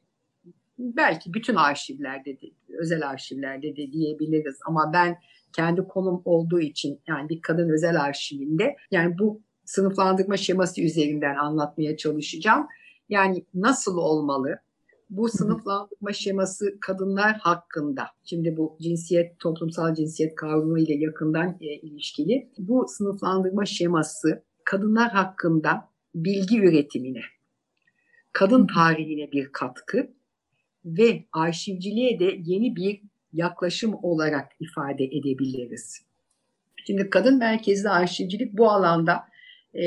[0.78, 2.46] belki bütün arşivlerde de,
[2.78, 5.18] özel arşivlerde de diyebiliriz ama ben
[5.52, 11.96] kendi konum olduğu için yani bir kadın özel arşivinde yani bu sınıflandırma şeması üzerinden anlatmaya
[11.96, 12.66] çalışacağım.
[13.08, 14.58] Yani nasıl olmalı?
[15.10, 22.48] Bu sınıflandırma şeması kadınlar hakkında, şimdi bu cinsiyet, toplumsal cinsiyet kavramı ile yakından e, ilişkili.
[22.58, 27.20] Bu sınıflandırma şeması kadınlar hakkında bilgi üretimine,
[28.32, 30.10] kadın tarihine bir katkı
[30.84, 33.02] ve arşivciliğe de yeni bir
[33.32, 36.02] yaklaşım olarak ifade edebiliriz.
[36.86, 39.14] Şimdi kadın merkezli arşivcilik bu alanda
[39.74, 39.82] e,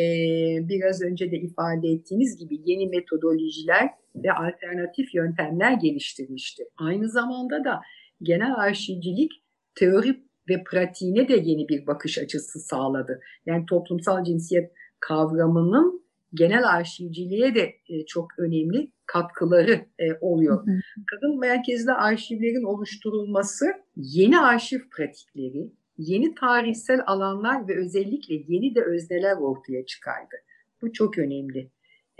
[0.69, 6.67] biraz önce de ifade ettiğiniz gibi yeni metodolojiler ve alternatif yöntemler geliştirmiştir.
[6.77, 7.81] Aynı zamanda da
[8.21, 9.31] genel arşivcilik
[9.75, 13.21] teori ve pratiğine de yeni bir bakış açısı sağladı.
[13.45, 16.01] Yani toplumsal cinsiyet kavramının
[16.33, 20.67] genel arşivciliğe de e, çok önemli katkıları e, oluyor.
[20.67, 20.79] Hı hı.
[21.11, 29.37] Kadın merkezli arşivlerin oluşturulması yeni arşiv pratikleri, yeni tarihsel alanlar ve özellikle yeni de özneler
[29.37, 30.35] ortaya çıkardı.
[30.81, 31.69] Bu çok önemli.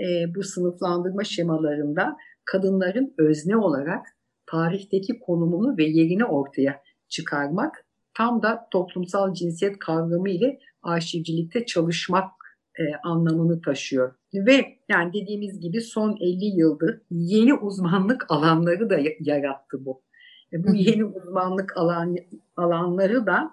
[0.01, 4.07] E, bu sınıflandırma şemalarında kadınların özne olarak
[4.45, 12.31] tarihteki konumunu ve yerini ortaya çıkarmak tam da toplumsal cinsiyet kavramı ile arşivcilikte çalışmak
[12.79, 14.15] e, anlamını taşıyor.
[14.33, 20.01] Ve yani dediğimiz gibi son 50 yıldır yeni uzmanlık alanları da yarattı bu.
[20.53, 22.15] E, bu yeni uzmanlık alan,
[22.57, 23.51] alanları da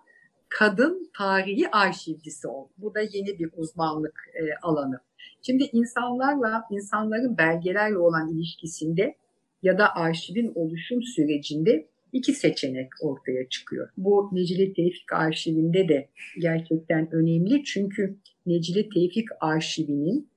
[0.48, 2.70] kadın tarihi arşivcisi oldu.
[2.78, 5.00] Bu da yeni bir uzmanlık e, alanı.
[5.42, 9.14] Şimdi insanlarla, insanların belgelerle olan ilişkisinde
[9.62, 13.88] ya da arşivin oluşum sürecinde iki seçenek ortaya çıkıyor.
[13.96, 16.08] Bu Necile Tevfik arşivinde de
[16.38, 18.16] gerçekten önemli çünkü
[18.46, 20.28] Necile Tevfik arşivinin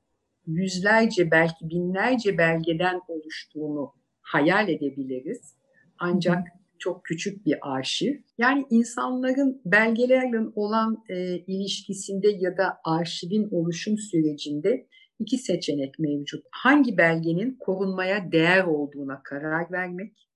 [0.47, 5.55] yüzlerce belki binlerce belgeden oluştuğunu hayal edebiliriz.
[5.99, 6.47] Ancak
[6.81, 8.15] çok küçük bir arşiv.
[8.37, 14.87] Yani insanların belgelerle olan e, ilişkisinde ya da arşivin oluşum sürecinde
[15.19, 16.45] iki seçenek mevcut.
[16.51, 20.29] Hangi belgenin korunmaya değer olduğuna karar vermek,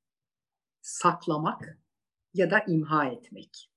[0.81, 1.79] saklamak
[2.33, 3.69] ya da imha etmek.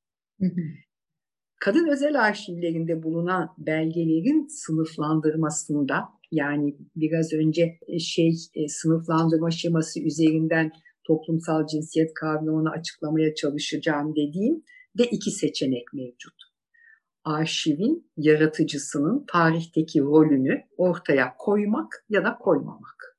[1.61, 10.73] Kadın özel arşivlerinde bulunan belgelerin sınıflandırmasında yani biraz önce şey e, sınıflandırma şeması üzerinden
[11.09, 14.63] toplumsal cinsiyet kavramını açıklamaya çalışacağım dediğim
[14.99, 16.35] de iki seçenek mevcut.
[17.25, 23.17] Arşivin yaratıcısının tarihteki rolünü ortaya koymak ya da koymamak.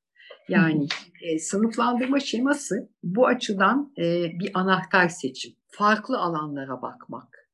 [0.49, 0.87] Yani
[1.21, 4.03] e, sınıflandırma şeması bu açıdan e,
[4.39, 5.53] bir anahtar seçim.
[5.67, 7.49] Farklı alanlara bakmak,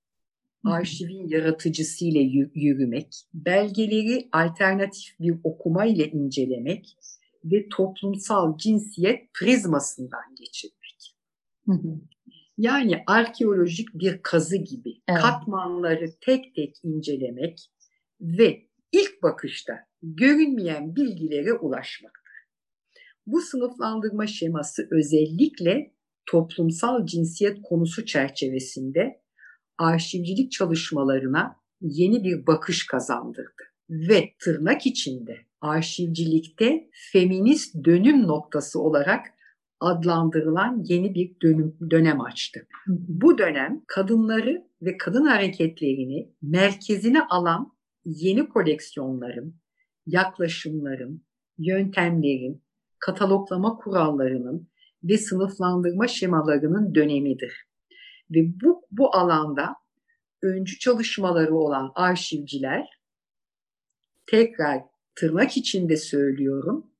[0.65, 2.21] arşivin yaratıcısıyla
[2.53, 6.97] yürümek, belgeleri alternatif bir okuma ile incelemek
[7.45, 11.15] ve toplumsal cinsiyet prizmasından geçirmek.
[12.57, 15.21] Yani arkeolojik bir kazı gibi evet.
[15.21, 17.71] katmanları tek tek incelemek
[18.21, 22.23] ve ilk bakışta görünmeyen bilgilere ulaşmak.
[23.27, 25.93] Bu sınıflandırma şeması özellikle
[26.25, 29.21] toplumsal cinsiyet konusu çerçevesinde
[29.77, 39.25] arşivcilik çalışmalarına yeni bir bakış kazandırdı ve tırnak içinde arşivcilikte feminist dönüm noktası olarak
[39.79, 42.67] adlandırılan yeni bir dönüm, dönem açtı.
[42.87, 49.55] Bu dönem kadınları ve kadın hareketlerini merkezine alan yeni koleksiyonların,
[50.05, 51.23] yaklaşımların,
[51.57, 52.63] yöntemlerin,
[52.99, 54.69] kataloglama kurallarının
[55.03, 57.65] ve sınıflandırma şemalarının dönemidir.
[58.31, 59.75] Ve bu, bu alanda
[60.41, 62.87] öncü çalışmaları olan arşivciler
[64.27, 64.81] tekrar
[65.15, 66.91] tırnak içinde söylüyorum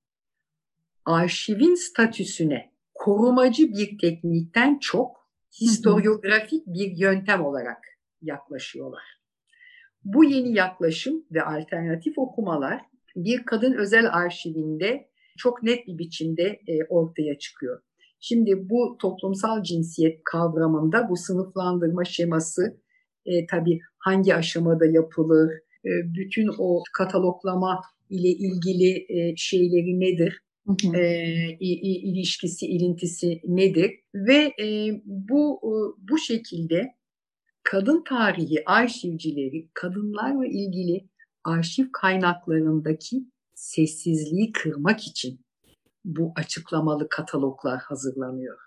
[1.06, 5.30] arşivin statüsüne korumacı bir teknikten çok
[5.62, 7.78] historiografik bir yöntem olarak
[8.22, 9.04] yaklaşıyorlar.
[10.04, 12.82] Bu yeni yaklaşım ve alternatif okumalar
[13.16, 17.82] bir kadın özel arşivinde çok net bir biçimde e, ortaya çıkıyor.
[18.20, 22.82] Şimdi bu toplumsal cinsiyet kavramında bu sınıflandırma şeması
[23.26, 25.52] e, tabii hangi aşamada yapılır,
[25.86, 27.82] e, bütün o kataloglama
[28.16, 30.98] ile ilgili e, şeyleri nedir, Hı hı.
[30.98, 35.74] E, ilişkisi, ilintisi nedir ve e, bu e,
[36.10, 36.96] bu şekilde
[37.64, 41.10] kadın tarihi arşivcileri kadınlarla ilgili
[41.44, 45.40] arşiv kaynaklarındaki sessizliği kırmak için
[46.06, 48.58] bu açıklamalı kataloglar hazırlanıyor.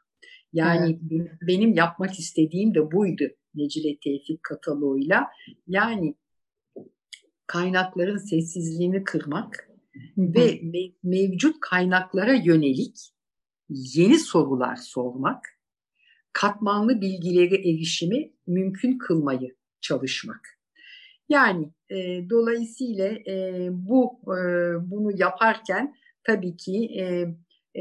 [0.53, 1.31] Yani evet.
[1.43, 3.25] benim yapmak istediğim de buydu
[3.55, 5.27] Necile Tevfik kataloğuyla.
[5.67, 6.15] Yani
[7.49, 9.69] kaynakların sessizliğini kırmak
[10.17, 10.61] ve
[11.03, 12.97] mevcut kaynaklara yönelik
[13.69, 15.45] yeni sorular sormak,
[16.33, 20.41] katmanlı bilgileri erişimi mümkün kılmayı çalışmak.
[21.29, 21.97] Yani e,
[22.31, 24.41] dolayısıyla e, bu e,
[24.91, 25.95] bunu yaparken
[26.25, 27.25] tabii ki e,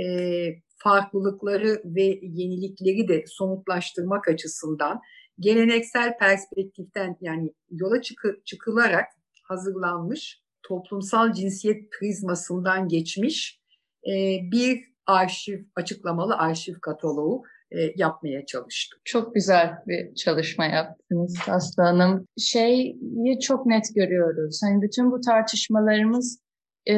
[0.02, 5.02] e, farklılıkları ve yenilikleri de somutlaştırmak açısından
[5.40, 9.17] geleneksel perspektiften yani yola çıkı, çıkılarak
[9.48, 13.62] hazırlanmış toplumsal cinsiyet prizmasından geçmiş
[14.08, 14.14] e,
[14.52, 19.00] bir arşiv, açıklamalı arşiv kataloğu e, yapmaya çalıştım.
[19.06, 22.26] Çok güzel bir çalışma yaptınız Aslı Hanım.
[22.38, 23.00] Şeyi
[23.42, 24.60] çok net görüyoruz.
[24.64, 26.40] Hani bütün bu tartışmalarımız
[26.86, 26.96] e,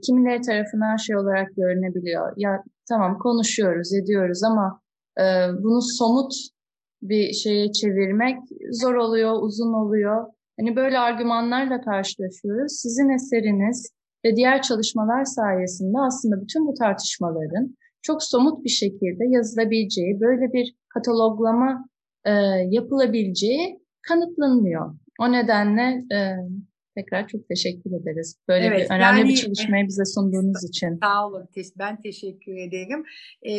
[0.00, 2.32] kimileri tarafından şey olarak görünebiliyor.
[2.36, 4.80] Ya tamam konuşuyoruz, ediyoruz ama
[5.20, 5.24] e,
[5.62, 6.32] bunu somut
[7.02, 8.38] bir şeye çevirmek
[8.70, 10.26] zor oluyor, uzun oluyor.
[10.60, 12.72] Hani böyle argümanlarla karşılaşıyoruz.
[12.72, 13.92] Sizin eseriniz
[14.24, 20.74] ve diğer çalışmalar sayesinde aslında bütün bu tartışmaların çok somut bir şekilde yazılabileceği, böyle bir
[20.88, 21.88] kataloglama
[22.24, 22.32] e,
[22.70, 23.78] yapılabileceği
[24.08, 24.94] kanıtlanıyor.
[25.20, 26.18] O nedenle e,
[26.96, 28.38] tekrar çok teşekkür ederiz.
[28.48, 30.98] Böyle evet, bir önemli yani, bir çalışmayı bize sunduğunuz için.
[31.02, 31.48] Sağ olun.
[31.78, 33.04] Ben teşekkür ederim.
[33.42, 33.52] E,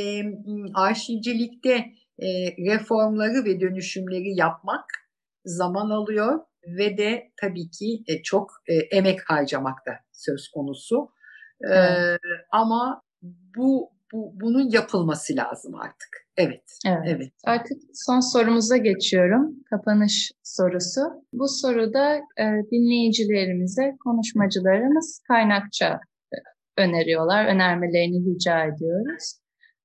[0.73, 1.75] arşivcilikte
[2.19, 2.27] e,
[2.71, 4.85] reformları ve dönüşümleri yapmak
[5.45, 11.09] zaman alıyor ve de tabii ki e, çok e, emek harcamak da söz konusu.
[11.61, 12.19] E, evet.
[12.51, 13.01] Ama
[13.55, 16.27] bu, bu bunun yapılması lazım artık.
[16.37, 17.07] Evet, evet.
[17.07, 17.31] Evet.
[17.45, 19.55] Artık son sorumuza geçiyorum.
[19.69, 21.01] Kapanış sorusu.
[21.33, 25.99] Bu soruda e, dinleyicilerimize konuşmacılarımız kaynakça
[26.77, 27.45] öneriyorlar.
[27.45, 29.39] Önermelerini rica ediyoruz.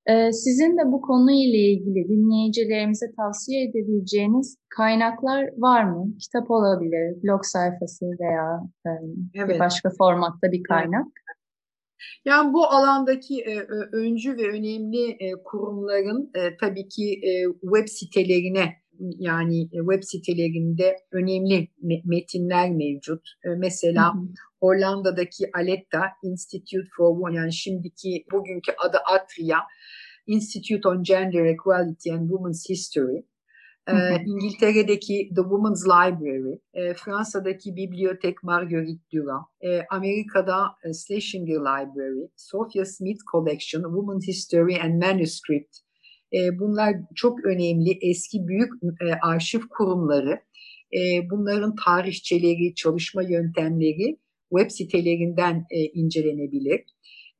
[0.06, 6.18] Ee, sizin de bu konuyla ilgili dinleyicilerimize tavsiye edebileceğiniz kaynaklar var mı?
[6.18, 8.90] Kitap olabilir, blog sayfası veya e,
[9.34, 9.54] evet.
[9.54, 11.06] bir başka formatta bir kaynak.
[12.24, 13.58] Yani bu alandaki e,
[13.92, 17.30] öncü ve önemli e, kurumların e, tabii ki e,
[17.60, 18.81] web sitelerine
[19.18, 21.68] yani e, web sitelerinde önemli
[22.04, 23.22] metinler mevcut.
[23.44, 24.24] E, mesela hı hı.
[24.60, 29.58] Hollanda'daki Aletta Institute for yani şimdiki bugünkü adı Atria
[30.26, 33.24] Institute on Gender Equality and Women's History.
[33.88, 34.18] Hı hı.
[34.26, 36.58] İngiltere'deki The Women's Library,
[36.94, 39.44] Fransa'daki Bibliotek Marguerite Durand,
[39.90, 45.78] Amerika'da Schlesinger Library, Sophia Smith Collection, Women's History and Manuscript
[46.34, 50.40] e, bunlar çok önemli eski büyük e, arşiv kurumları.
[50.94, 54.18] E, bunların tarihçeleri, çalışma yöntemleri
[54.50, 56.80] web sitelerinden e, incelenebilir.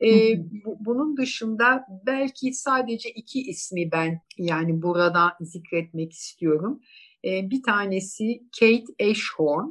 [0.05, 6.81] E, bu, bunun dışında belki sadece iki ismi ben yani burada zikretmek istiyorum.
[7.25, 9.69] E, bir tanesi Kate Ashorn,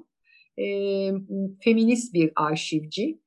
[0.57, 0.65] e,
[1.63, 3.19] feminist bir arşivci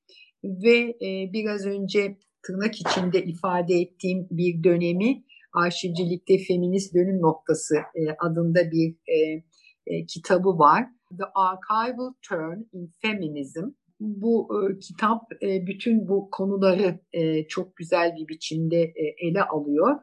[0.45, 5.25] ve e, biraz önce tırnak içinde ifade ettiğim bir dönemi
[5.55, 9.43] arşivcilikte feminist dönüm noktası e, adında bir e,
[9.87, 10.87] e, kitabı var.
[11.19, 13.65] The Archival Turn in Feminism.
[14.01, 20.01] Bu e, kitap e, bütün bu konuları e, çok güzel bir biçimde e, ele alıyor.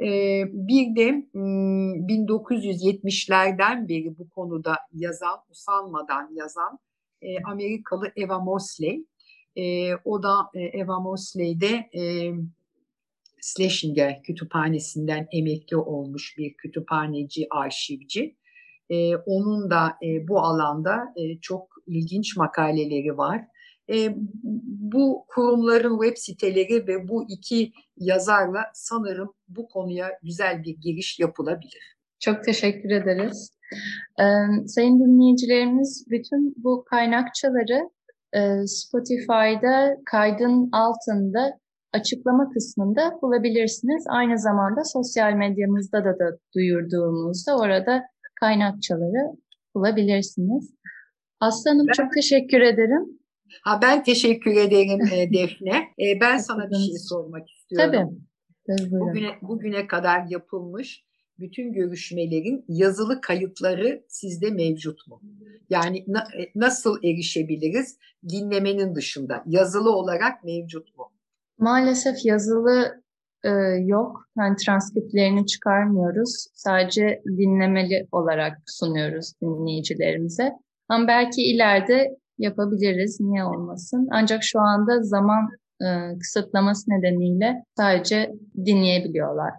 [0.00, 0.08] E,
[0.52, 6.78] bir de 1970'lerden beri bu konuda yazan, usanmadan yazan
[7.22, 9.06] e, Amerikalı Eva Mosley.
[9.56, 12.32] E, o da e, Eva Mosley'de e,
[13.42, 18.36] Schlesinger kütüphanesinden emekli olmuş bir kütüphaneci, arşivci.
[18.90, 23.44] E, onun da e, bu alanda e, çok ilginç makaleleri var.
[23.92, 24.14] E,
[24.92, 31.96] bu kurumların web siteleri ve bu iki yazarla sanırım bu konuya güzel bir giriş yapılabilir.
[32.20, 33.52] Çok teşekkür ederiz.
[34.20, 34.24] Ee,
[34.66, 37.90] sayın dinleyicilerimiz bütün bu kaynakçaları
[38.32, 41.58] e, Spotify'da kaydın altında
[41.92, 44.04] açıklama kısmında bulabilirsiniz.
[44.08, 48.02] Aynı zamanda sosyal medyamızda da, da duyurduğumuzda orada
[48.40, 49.36] kaynakçaları
[49.74, 50.74] bulabilirsiniz.
[51.40, 53.18] Aslanım ben, çok teşekkür ederim.
[53.62, 55.76] Ha, ben teşekkür ederim e, Defne.
[55.76, 57.92] E, ben sana bir şey sormak istiyorum.
[58.66, 58.90] Tabii.
[58.90, 61.04] Bugüne, bugüne kadar yapılmış
[61.38, 65.20] bütün görüşmelerin yazılı kayıtları sizde mevcut mu?
[65.70, 69.42] Yani na, e, nasıl erişebiliriz dinlemenin dışında?
[69.46, 71.11] Yazılı olarak mevcut mu?
[71.62, 73.02] Maalesef yazılı
[73.44, 73.50] e,
[73.86, 74.26] yok.
[74.38, 76.46] Yani transkriptlerini çıkarmıyoruz.
[76.54, 80.52] Sadece dinlemeli olarak sunuyoruz dinleyicilerimize.
[80.88, 82.08] Ama belki ileride
[82.38, 83.20] yapabiliriz.
[83.20, 84.08] Niye olmasın?
[84.10, 85.48] Ancak şu anda zaman
[85.80, 88.32] e, kısıtlaması nedeniyle sadece
[88.64, 89.50] dinleyebiliyorlar.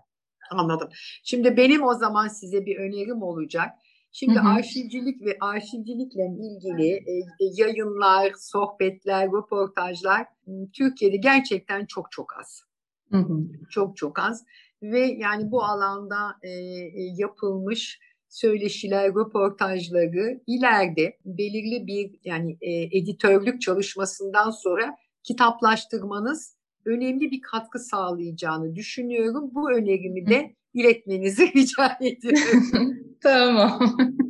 [0.51, 0.89] Anladım.
[1.23, 3.69] Şimdi benim o zaman size bir önerim olacak.
[4.15, 4.47] Şimdi hı hı.
[4.47, 10.27] arşivcilik ve arşivcilikle ilgili e, yayınlar, sohbetler, röportajlar
[10.73, 12.63] Türkiye'de gerçekten çok çok az.
[13.11, 13.39] Hı hı.
[13.69, 14.45] Çok çok az
[14.83, 17.99] ve yani bu alanda e, e, yapılmış
[18.29, 28.75] söyleşiler, röportajları ileride belirli bir yani e, editörlük çalışmasından sonra kitaplaştırmanız önemli bir katkı sağlayacağını
[28.75, 29.49] düşünüyorum.
[29.53, 32.97] Bu önerimi de iletmenizi rica ediyorum.
[33.23, 33.79] tamam.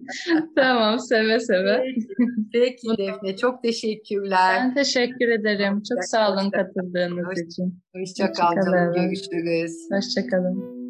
[0.56, 1.86] tamam seve seve.
[2.54, 4.60] Peki, Defne çok teşekkürler.
[4.60, 5.84] Ben teşekkür ederim.
[5.90, 7.80] Çok hoşça, sağ olun katıldığınız hoşça, için.
[7.96, 8.94] Hoşçakalın.
[8.94, 9.88] Görüşürüz.
[9.92, 10.84] Hoşçakalın.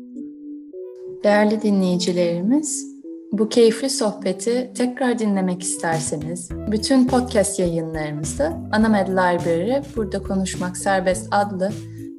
[1.24, 2.93] Değerli dinleyicilerimiz,
[3.32, 11.72] bu keyifli sohbeti tekrar dinlemek isterseniz bütün podcast yayınlarımızı Anamed Library Burada Konuşmak Serbest adlı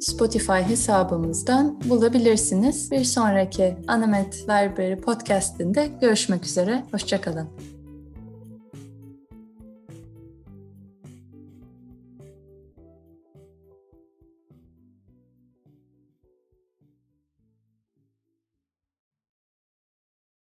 [0.05, 2.90] Spotify hesabımızdan bulabilirsiniz.
[2.90, 6.84] Bir sonraki Anamed Library podcastinde görüşmek üzere.
[6.92, 7.73] Hoşçakalın.